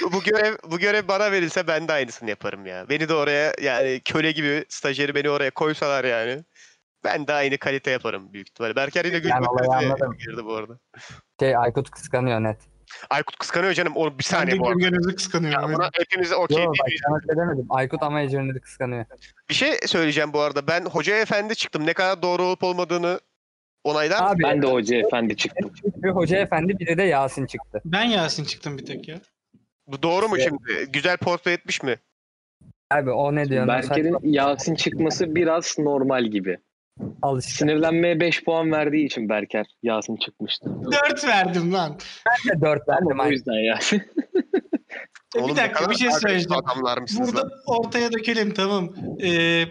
[0.03, 2.89] bu, bu görev bu görev bana verilse ben de aynısını yaparım ya.
[2.89, 6.43] Beni de oraya yani köle gibi stajyeri beni oraya koysalar yani.
[7.03, 8.75] Ben de aynı kalite yaparım büyük ihtimalle.
[8.75, 10.17] Berker yine gülmekle anladım.
[10.17, 10.79] girdi bu arada.
[11.39, 12.57] Şey Aykut kıskanıyor net.
[13.09, 13.93] Aykut kıskanıyor canım.
[13.95, 14.79] O bir Ben saniye bu arada.
[14.79, 15.71] Gürgenöz'ü kıskanıyorum.
[15.71, 17.01] Ya buna hepimiz okey değil miyiz?
[17.27, 17.65] şey demedim.
[17.69, 19.05] Aykut ama de kıskanıyor.
[19.49, 20.67] Bir şey söyleyeceğim bu arada.
[20.67, 21.85] Ben hoca efendi çıktım.
[21.85, 23.19] Ne kadar doğru olup olmadığını
[23.83, 24.35] onaylar mısın?
[24.35, 25.71] Abi Ben de hoca efendi çıktım.
[25.83, 27.81] bir hoca efendi biri de Yasin çıktı.
[27.85, 29.15] Ben Yasin çıktım bir tek ya.
[29.87, 30.47] Bu doğru mu Evet.
[30.49, 30.91] şimdi?
[30.91, 31.95] Güzel portre etmiş mi?
[32.91, 33.67] Abi o ne diyor?
[33.67, 36.57] Berker'in Yasin çıkması biraz normal gibi.
[37.21, 37.51] Al işte.
[37.51, 40.69] Sinirlenmeye 5 puan verdiği için Berker Yasin çıkmıştı.
[40.85, 41.97] Dört verdim lan.
[42.25, 43.19] Ben de 4 verdim.
[43.19, 44.03] O yüzden Yasin.
[45.35, 46.63] Oğlum bir dakika bir şey söyleyeceğim.
[46.65, 47.43] Adamlarmışsınız lan.
[47.43, 48.93] Burada ortaya dökelim tamam.
[49.23, 49.63] Ee,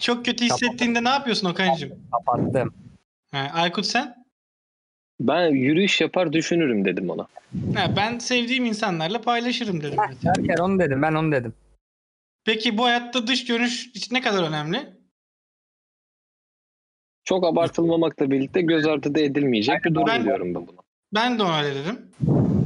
[0.00, 1.90] çok kötü hissettiğinde ne yapıyorsun Okan'cığım?
[2.12, 2.74] Kapattım.
[3.32, 4.24] Ha, Aykut sen?
[5.20, 7.26] Ben yürüyüş yapar düşünürüm dedim ona.
[7.74, 9.98] Ha, ben sevdiğim insanlarla paylaşırım dedim.
[10.24, 11.54] Berker onu dedim ben onu dedim.
[12.44, 14.99] Peki bu hayatta dış görünüş ne kadar önemli?
[17.24, 20.80] Çok abartılmamakla birlikte göz ardı da edilmeyecek bir durum Ben- diyorum ben buna.
[21.14, 21.98] Ben de ona öyle dedim.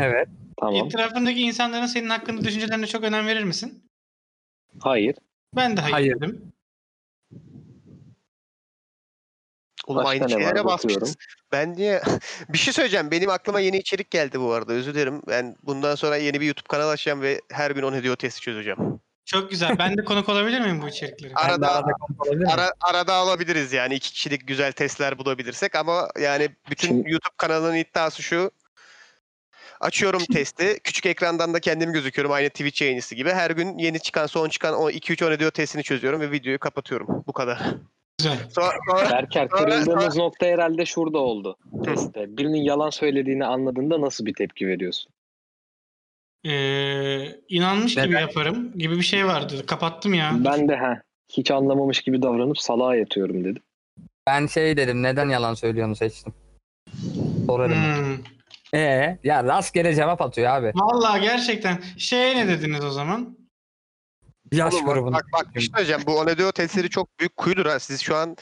[0.01, 0.29] Evet.
[0.57, 0.87] Tamam.
[0.87, 3.85] Etrafındaki insanların senin hakkında düşüncelerine çok önem verir misin?
[4.81, 5.17] Hayır.
[5.57, 6.17] Ben de hayır, Hayır.
[6.17, 6.53] dedim.
[9.87, 10.67] Oğlum aynı ne var şeylere bakıyorum.
[10.67, 11.17] basmışız.
[11.53, 12.03] Ben niye...
[12.49, 13.11] bir şey söyleyeceğim.
[13.11, 14.73] Benim aklıma yeni içerik geldi bu arada.
[14.73, 15.23] Özür dilerim.
[15.29, 19.01] Ben bundan sonra yeni bir YouTube kanal açacağım ve her gün 10 hediye testi çözeceğim.
[19.25, 19.79] Çok güzel.
[19.79, 21.35] Ben de konuk olabilir miyim bu içeriklere?
[21.35, 22.53] Arada- arada?
[22.53, 23.95] Ara, arada alabiliriz yani.
[23.95, 28.51] iki kişilik güzel testler bulabilirsek ama yani bütün Şimdi- YouTube kanalının iddiası şu.
[29.81, 30.79] Açıyorum testi.
[30.85, 32.33] Küçük ekrandan da kendim gözüküyorum.
[32.33, 33.31] Aynı Twitch yayıncısı gibi.
[33.31, 37.25] Her gün yeni çıkan, son çıkan o 2-3 10 ediyor testini çözüyorum ve videoyu kapatıyorum.
[37.27, 37.59] Bu kadar.
[38.19, 38.39] Güzel.
[38.55, 41.57] Sonra, sonra- Berker Sonra- kırıldığımız nokta herhalde şurada oldu.
[41.85, 42.37] Testte.
[42.37, 45.13] Birinin yalan söylediğini anladığında nasıl bir tepki veriyorsun?
[46.47, 48.21] Ee, inanmış gibi Neden?
[48.21, 49.67] yaparım gibi bir şey vardı.
[49.67, 50.33] Kapattım ya.
[50.39, 53.63] Ben de ha hiç anlamamış gibi davranıp salağa yatıyorum dedim.
[54.27, 56.35] Ben şey dedim neden yalan söylüyorsun seçtim.
[57.47, 57.73] Sorarım.
[57.75, 58.19] Hmm.
[58.75, 60.73] Ee, ya rastgele cevap atıyor abi.
[60.75, 61.83] Vallahi gerçekten.
[61.99, 63.39] Şeye ne dediniz o zaman?
[64.53, 65.17] Yaş Oğlum bak, grubunda.
[65.17, 66.03] bak, bak bir şey söyleyeceğim.
[66.07, 67.79] Bu Onedeo testleri çok büyük kuyudur ha.
[67.79, 68.37] Siz şu an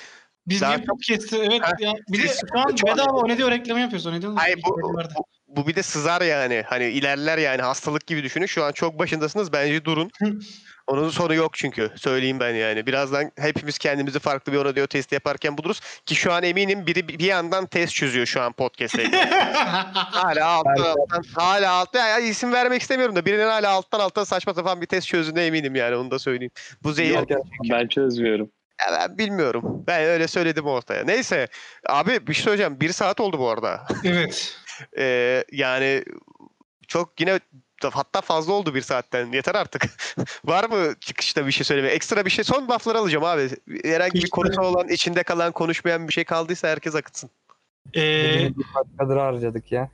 [0.46, 1.92] Biz Daha bir podcast'ı evet Ha, ya.
[2.08, 4.06] Bir de şu an bedava o ne diyor reklamı yapıyoruz.
[4.06, 4.32] O ne diyor?
[4.36, 5.02] Hayır, bu- bu,
[5.48, 6.64] bu bir de sızar yani.
[6.66, 8.46] Hani ilerler yani hastalık gibi düşünün.
[8.46, 9.52] Şu an çok başındasınız.
[9.52, 10.10] Bence durun.
[10.86, 11.90] Onun sonu yok çünkü.
[11.96, 12.86] Söyleyeyim ben yani.
[12.86, 15.80] Birazdan hepimiz kendimizi farklı bir audio testi yaparken buluruz.
[16.06, 19.04] Ki şu an eminim biri bir yandan test çözüyor şu an podcast'te.
[19.94, 21.22] hala alttan alttan.
[21.34, 22.08] Hala alttan.
[22.08, 25.74] Ya isim vermek istemiyorum da birinin hala alttan alttan saçma sapan bir test çözdüğüne eminim
[25.74, 25.96] yani.
[25.96, 26.52] Onu da söyleyeyim.
[26.82, 27.18] Bu zehir.
[27.70, 28.50] Ben çözmüyorum.
[28.86, 29.84] Ya ben bilmiyorum.
[29.86, 31.04] Ben öyle söyledim ortaya.
[31.04, 31.48] Neyse.
[31.88, 32.80] Abi bir şey söyleyeceğim.
[32.80, 33.86] Bir saat oldu bu arada.
[34.04, 34.56] evet.
[34.98, 36.04] Ee, yani
[36.88, 37.40] çok yine
[37.82, 39.32] hatta fazla oldu bir saatten.
[39.32, 39.82] Yeter artık.
[40.44, 41.88] Var mı çıkışta bir şey söyleme?
[41.88, 42.44] Ekstra bir şey.
[42.44, 43.48] Son buff'ları alacağım abi.
[43.84, 47.30] Herhangi bir konusu olan, içinde kalan, konuşmayan bir şey kaldıysa herkes akıtsın.
[47.96, 49.90] Ee, bir dakikadır harcadık ya.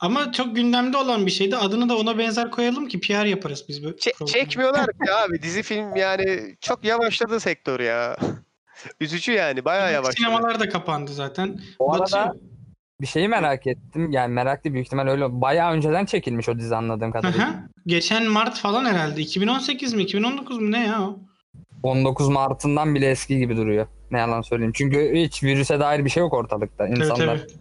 [0.00, 1.56] Ama çok gündemde olan bir şeydi.
[1.56, 3.84] Adını da ona benzer koyalım ki PR yaparız biz.
[3.84, 4.32] Bu Çe- programı.
[4.32, 5.42] çekmiyorlar ki abi.
[5.42, 8.16] Dizi film yani çok yavaşladı sektör ya.
[9.00, 9.64] Üzücü yani.
[9.64, 10.16] Bayağı yavaşladı.
[10.16, 11.60] Sinemalar da kapandı zaten.
[11.80, 12.34] Bu arada
[13.00, 14.10] bir şeyi merak ettim.
[14.10, 15.40] Yani meraklı büyük ihtimal öyle.
[15.40, 17.48] Bayağı önceden çekilmiş o dizi anladığım kadarıyla.
[17.48, 17.54] hı.
[17.86, 19.20] Geçen Mart falan herhalde.
[19.20, 21.18] 2018 mi 2019 mu ne ya o?
[21.82, 23.86] 19 Mart'ından bile eski gibi duruyor.
[24.10, 24.72] Ne yalan söyleyeyim.
[24.74, 26.86] Çünkü hiç virüse dair bir şey yok ortalıkta.
[26.86, 27.52] Tabii İnsanlar tabii.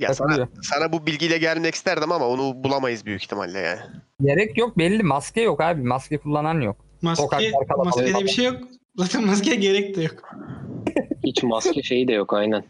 [0.00, 3.80] Ya sana, sana bu bilgiyle gelmek isterdim ama onu bulamayız büyük ihtimalle yani.
[4.20, 5.02] Gerek yok belli.
[5.02, 5.82] Maske yok abi.
[5.82, 6.76] Maske kullanan yok.
[7.02, 8.56] Maske, maskede bir şey yok.
[8.96, 10.36] Zaten maskeye gerek de yok.
[11.24, 12.64] Hiç maske şeyi de yok aynen.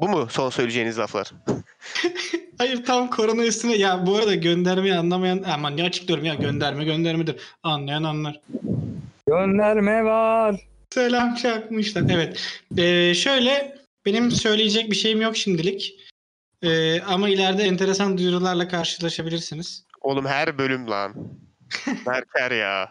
[0.00, 1.32] Bu mu son söyleyeceğiniz laflar?
[2.58, 7.36] Hayır tam korona üstüne ya bu arada göndermeyi anlamayan aman ne açıklıyorum ya gönderme göndermedir.
[7.62, 8.40] Anlayan anlar.
[9.26, 10.60] Gönderme var.
[10.90, 12.02] Selam çakmışlar.
[12.10, 12.40] Evet.
[12.78, 13.75] Ee, şöyle
[14.06, 16.00] benim söyleyecek bir şeyim yok şimdilik.
[16.62, 19.84] Ee, ama ileride enteresan duyurularla karşılaşabilirsiniz.
[20.00, 21.14] Oğlum her bölüm lan.
[22.06, 22.90] Berker ya.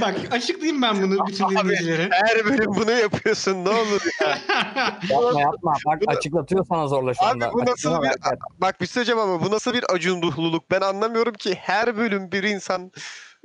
[0.00, 2.08] Bak açıklayayım ben bunu bütün Abi, dinleyicilere.
[2.12, 4.38] Her bölüm bunu yapıyorsun ne olur ya.
[5.10, 5.74] Yapma yapma.
[5.86, 7.52] Bak Bunu- açıklatıyor sana zorla şu Abi anda.
[7.52, 8.10] bu nasıl Açıklama bir...
[8.58, 10.70] Bak bir şey söyleyeceğim ama bu nasıl bir acun ruhluluk?
[10.70, 12.92] Ben anlamıyorum ki her bölüm bir insan...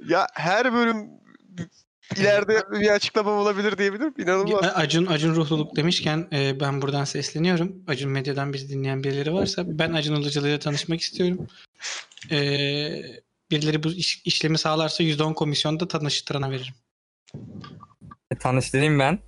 [0.08, 1.10] Ya her bölüm
[2.18, 4.14] ileride bir açıklamam olabilir diyebilir miyim?
[4.18, 4.72] İnanılmaz.
[4.76, 7.84] Acun Acun ruhluluk demişken e, ben buradan sesleniyorum.
[7.88, 11.48] Acun Medya'dan bizi dinleyen birileri varsa ben Acun Ilıcalı ile tanışmak istiyorum.
[12.32, 12.38] E,
[13.52, 16.74] birileri bu iş- işlemi sağlarsa %10 komisyonda tanıştırana veririm.
[18.32, 19.20] E, Tanıştırayım ben.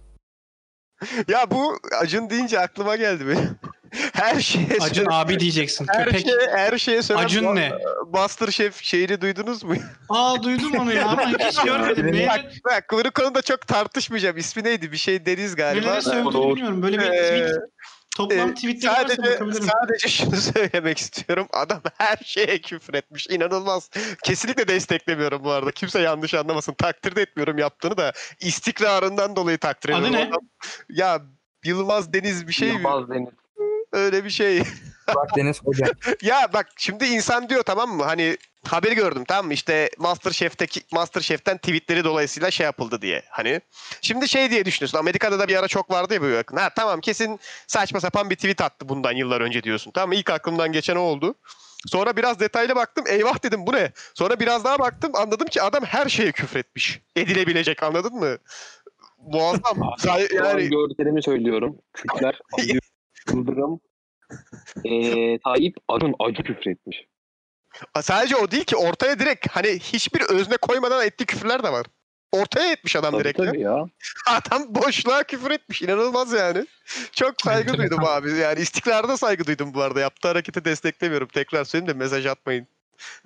[1.27, 3.59] Ya bu acun deyince aklıma geldi benim.
[4.13, 5.87] Her şeye Acun söyle- abi diyeceksin.
[5.89, 6.21] her Köpek.
[6.25, 7.21] şeye, her şeye söyle.
[7.21, 7.71] Acun ne?
[8.13, 9.73] Master Chef şeyini duydunuz mu?
[10.09, 12.05] Aa duydum onu ya ama hiç görmedim.
[12.05, 14.37] Bak, Neyle, Bak bunu konuda çok tartışmayacağım.
[14.37, 14.91] İsmi neydi?
[14.91, 15.87] Bir şey Deniz galiba.
[15.87, 16.55] neleri söylediğini Doğru.
[16.55, 16.81] bilmiyorum.
[16.83, 17.09] Böyle bir Ee,
[17.47, 17.51] tweet,
[18.17, 21.47] toplam Ee, tweetleri sadece, sadece şunu söylemek istiyorum.
[21.53, 23.27] Adam her şeye küfür etmiş.
[23.27, 23.89] İnanılmaz.
[24.23, 25.71] Kesinlikle desteklemiyorum bu arada.
[25.71, 26.73] Kimse yanlış anlamasın.
[26.73, 28.13] Takdir de etmiyorum yaptığını da.
[28.39, 30.15] istikrarından dolayı takdir Adı ediyorum.
[30.19, 30.23] ne?
[30.27, 30.47] Adam-
[30.89, 31.21] Ya
[31.65, 32.73] Yılmaz Deniz bir şey mi?
[32.75, 33.29] Yılmaz Deniz.
[33.91, 34.63] Öyle bir şey.
[35.15, 35.85] Bak Deniz Hoca.
[36.21, 38.03] ya bak şimdi insan diyor tamam mı?
[38.03, 39.53] Hani haberi gördüm tamam mı?
[39.53, 43.23] İşte Masterchef'teki Masterchef'ten tweetleri dolayısıyla şey yapıldı diye.
[43.29, 43.61] Hani
[44.01, 44.97] şimdi şey diye düşünüyorsun.
[44.97, 46.57] Amerika'da da bir ara çok vardı ya böyle yakın.
[46.57, 49.91] Ha tamam kesin saçma sapan bir tweet attı bundan yıllar önce diyorsun.
[49.91, 50.15] Tamam mı?
[50.15, 51.35] İlk aklımdan geçen o oldu.
[51.87, 53.05] Sonra biraz detaylı baktım.
[53.07, 53.91] Eyvah dedim bu ne?
[54.13, 57.01] Sonra biraz daha baktım anladım ki adam her şeye küfretmiş.
[57.15, 58.37] Edilebilecek anladın mı?
[59.17, 59.77] Muazzam.
[60.33, 61.77] Yani gördüklerimi söylüyorum.
[61.93, 62.39] Kürtler,
[63.33, 63.79] Yıldırım,
[64.83, 67.05] eee Tayyip, Acun, Acun küfretmiş.
[68.01, 71.85] sadece o değil ki ortaya direkt hani hiçbir özne koymadan ettiği küfürler de var.
[72.31, 73.37] Ortaya etmiş adam Tabii direkt.
[73.37, 73.85] tabii ya.
[74.27, 75.81] Adam boşluğa küfür etmiş.
[75.81, 76.65] İnanılmaz yani.
[77.11, 78.31] Çok saygı duydum abi.
[78.31, 79.99] Yani istikrarda saygı duydum bu arada.
[79.99, 81.27] Yaptığı hareketi desteklemiyorum.
[81.27, 82.67] Tekrar söyleyeyim de mesaj atmayın.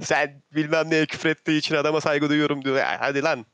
[0.02, 2.78] Sen bilmem neye küfür ettiği için adama saygı duyuyorum diyor.
[2.78, 3.46] Ya hadi lan.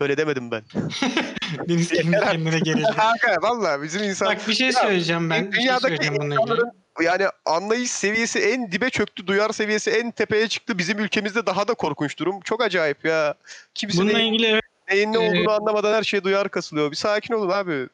[0.00, 0.62] Öyle demedim ben.
[1.68, 2.82] Deniz kendi kendine gerildi.
[2.96, 4.28] Kanka valla bizim insan...
[4.28, 5.50] Bak bir şey söyleyeceğim ben.
[5.50, 6.14] Şey dünyadaki ilgili.
[6.14, 6.70] insanların
[7.02, 9.26] yani anlayış seviyesi en dibe çöktü.
[9.26, 10.78] Duyar seviyesi en tepeye çıktı.
[10.78, 12.40] Bizim ülkemizde daha da korkunç durum.
[12.40, 13.34] Çok acayip ya.
[13.74, 14.60] Kimse Bununla neyin, ilgili
[14.90, 16.90] neyin ne Ee, olduğunu anlamadan her şeye duyar kasılıyor.
[16.90, 17.88] Bir sakin olun abi.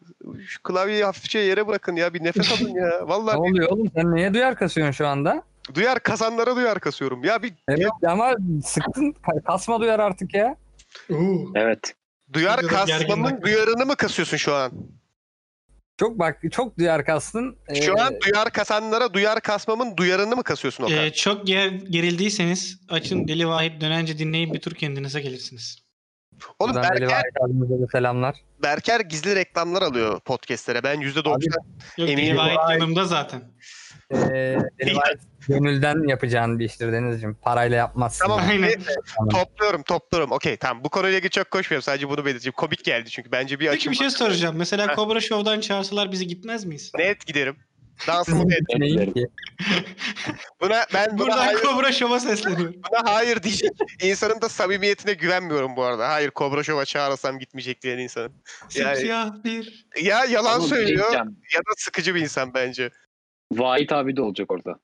[0.47, 2.15] Şu klavyeyi hafifçe yere bırakın ya.
[2.15, 2.87] Bir nefes alın ya.
[3.01, 3.91] ne Vallahi oluyor oğlum?
[3.95, 5.43] Sen niye duyar kasıyorsun şu anda?
[5.75, 7.25] Duyar kazanlara duyar kasıyorum.
[7.25, 8.35] Ya bir Evet ama
[8.65, 9.13] sıktın.
[9.13, 10.57] Ka- Kasma duyar artık ya.
[11.55, 11.95] Evet.
[12.33, 14.73] duyar kasmanın duyarını mı kasıyorsun şu an?
[16.01, 17.57] Çok bak çok duyar kastın.
[17.83, 20.97] Şu Ee, an duyar kasanlara duyar kasmamın duyarını mı kasıyorsun Okan?
[20.97, 25.79] Ee, çok ger- gerildiyseniz açın Deli Vahit dönence dinleyin bir tur kendinize gelirsiniz.
[26.59, 28.37] Oğlum buradan Deli Berker, Vahit abimize de selamlar.
[28.63, 30.83] Berker gizli reklamlar alıyor podcastlere.
[30.83, 31.45] Ben %90 Abi,
[31.99, 32.81] Yok Eminim Deli Vahit Vahit.
[32.81, 33.43] yanımda zaten.
[34.13, 34.59] Ee,
[35.49, 37.35] gönülden yapacağın bir iştir Deniz'ciğim.
[37.35, 38.25] Parayla yapmazsın.
[38.25, 38.41] Tamam.
[38.49, 38.63] Aynen.
[38.63, 38.95] neyse.
[39.33, 40.33] Topluyorum topluyorum.
[40.33, 40.85] Okey tamam.
[40.85, 41.83] Bu konuyla ilgili çok koşmuyorum.
[41.83, 42.55] Sadece bunu belirteceğim.
[42.57, 43.33] Komik geldi çünkü.
[43.33, 43.93] Bence bir Peki açım.
[43.93, 44.57] bir şey soracağım.
[44.57, 44.95] Mesela.
[44.97, 46.93] Cobra Show'dan çağırsalar bizi gitmez miyiz?
[46.99, 47.57] Net giderim.
[48.07, 48.45] Dansımı.
[48.79, 49.27] Neyin ki?
[50.61, 52.75] Buna, ben buna Buradan hayır, Cobra Show'a sesleniyorum.
[52.91, 53.71] buna hayır diyecek.
[54.03, 56.09] İnsanın da samimiyetine güvenmiyorum bu arada.
[56.09, 58.33] Hayır Kobra Show'a çağırırsam gitmeyecek diyen insanın.
[58.75, 59.87] Yani- Simsiyah bir.
[60.03, 62.91] Ya yalan Ama söylüyor diyeceğim, ya da sıkıcı bir insan bence.
[63.53, 64.79] Vahit abi de olacak orada.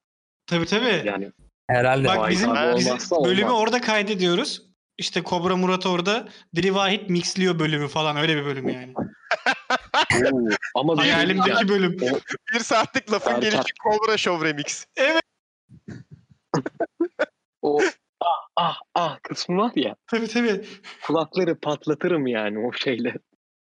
[0.46, 1.02] Tabii tabii.
[1.04, 1.32] Yani
[1.70, 2.08] Herhalde.
[2.08, 3.62] Bak Vahit bizim, abi bizim olmazsa bölümü olmaz.
[3.62, 4.62] orada kaydediyoruz.
[4.98, 6.28] İşte Kobra Murat orada.
[6.56, 8.94] Deli Vahit mixliyor bölümü falan öyle bir bölüm yani.
[10.32, 11.10] Oo, ama bir şey.
[11.10, 11.96] Hayalimdeki bölüm.
[12.54, 14.86] Bir saatlik lafın gelişi Kobra Show Remix.
[17.62, 17.80] O
[18.20, 19.96] ah ah ah kısmı var ya.
[20.06, 20.64] Tabii tabii.
[21.02, 23.14] Kulakları patlatırım yani o şeyle.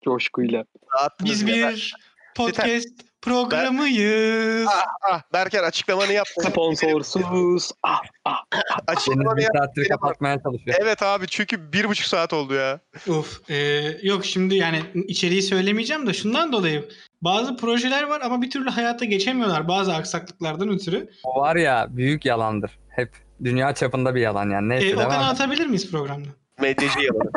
[0.03, 0.65] Coşkuyla.
[0.99, 1.69] Dağıttınız Biz ya.
[1.69, 1.95] bir
[2.35, 2.87] podcast
[3.21, 4.67] programıyız.
[5.11, 6.27] Ah Berker açıklamanı yap.
[6.27, 7.71] Sponsorsuz.
[7.83, 8.43] Ah ah.
[8.53, 9.51] Deniz açıklamanı yap.
[9.57, 10.77] saattir kapatmaya çalışıyor.
[10.81, 12.79] Evet abi çünkü bir buçuk saat oldu ya.
[13.09, 13.49] Of.
[13.49, 13.55] e,
[14.01, 16.89] yok şimdi yani içeriği söylemeyeceğim de şundan dolayı.
[17.21, 21.09] Bazı projeler var ama bir türlü hayata geçemiyorlar bazı aksaklıklardan ötürü.
[21.23, 22.79] O var ya büyük yalandır.
[22.89, 23.11] Hep
[23.43, 24.69] dünya çapında bir yalan yani.
[24.69, 24.95] Neyse E.
[24.95, 26.29] Okan'ı atabilir miyiz programda?
[26.61, 27.31] Medyacı yalanı.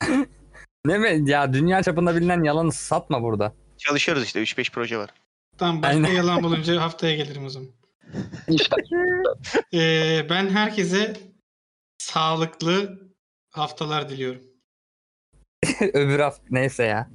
[0.84, 1.30] Ne mi?
[1.30, 3.52] Ya dünya çapında bilinen yalanı satma burada.
[3.84, 5.10] Çalışıyoruz işte 3-5 proje var.
[5.58, 6.12] Tamam başka Aynen.
[6.12, 7.68] yalan bulunca haftaya gelirim o zaman.
[8.48, 8.76] İşte
[9.74, 11.16] E, ben herkese
[11.98, 13.00] sağlıklı
[13.50, 14.42] haftalar diliyorum.
[15.80, 17.10] Öbür hafta neyse ya.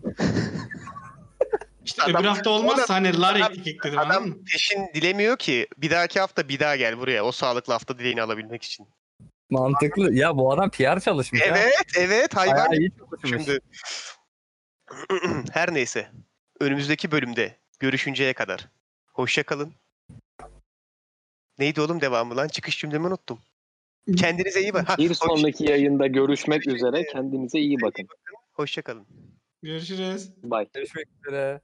[1.86, 4.34] İşte öbür adam- hafta olmazsa hani lar adam- eklik ekledim anladın mı?
[4.34, 8.22] Adam peşin dilemiyor ki bir dahaki hafta bir daha gel buraya o sağlıklı hafta dileğini
[8.22, 8.88] alabilmek için.
[9.50, 10.14] Mantıklı.
[10.14, 11.42] Ya bu adam PR çalışmış.
[11.46, 13.32] Evet evet hayvan iyi çalışmış.
[13.46, 13.60] Şimdi
[15.52, 16.12] her neyse.
[16.66, 18.68] Önümüzdeki bölümde görüşünceye kadar.
[19.08, 19.74] Hoşça kalın.
[21.60, 22.48] Neydi oğlum devamı lan?
[22.48, 23.40] Çıkış cümlemi unuttum.
[24.18, 24.96] Kendinize iyi bakın.
[24.98, 27.06] Bir hoş- sonraki yayında görüşmek üzere.
[27.06, 28.08] Kendinize iyi bakın.
[28.54, 29.08] Hoşça kalın.
[29.62, 30.32] Görüşürüz.
[30.44, 30.68] Bye.
[30.74, 31.62] Görüşmek üzere.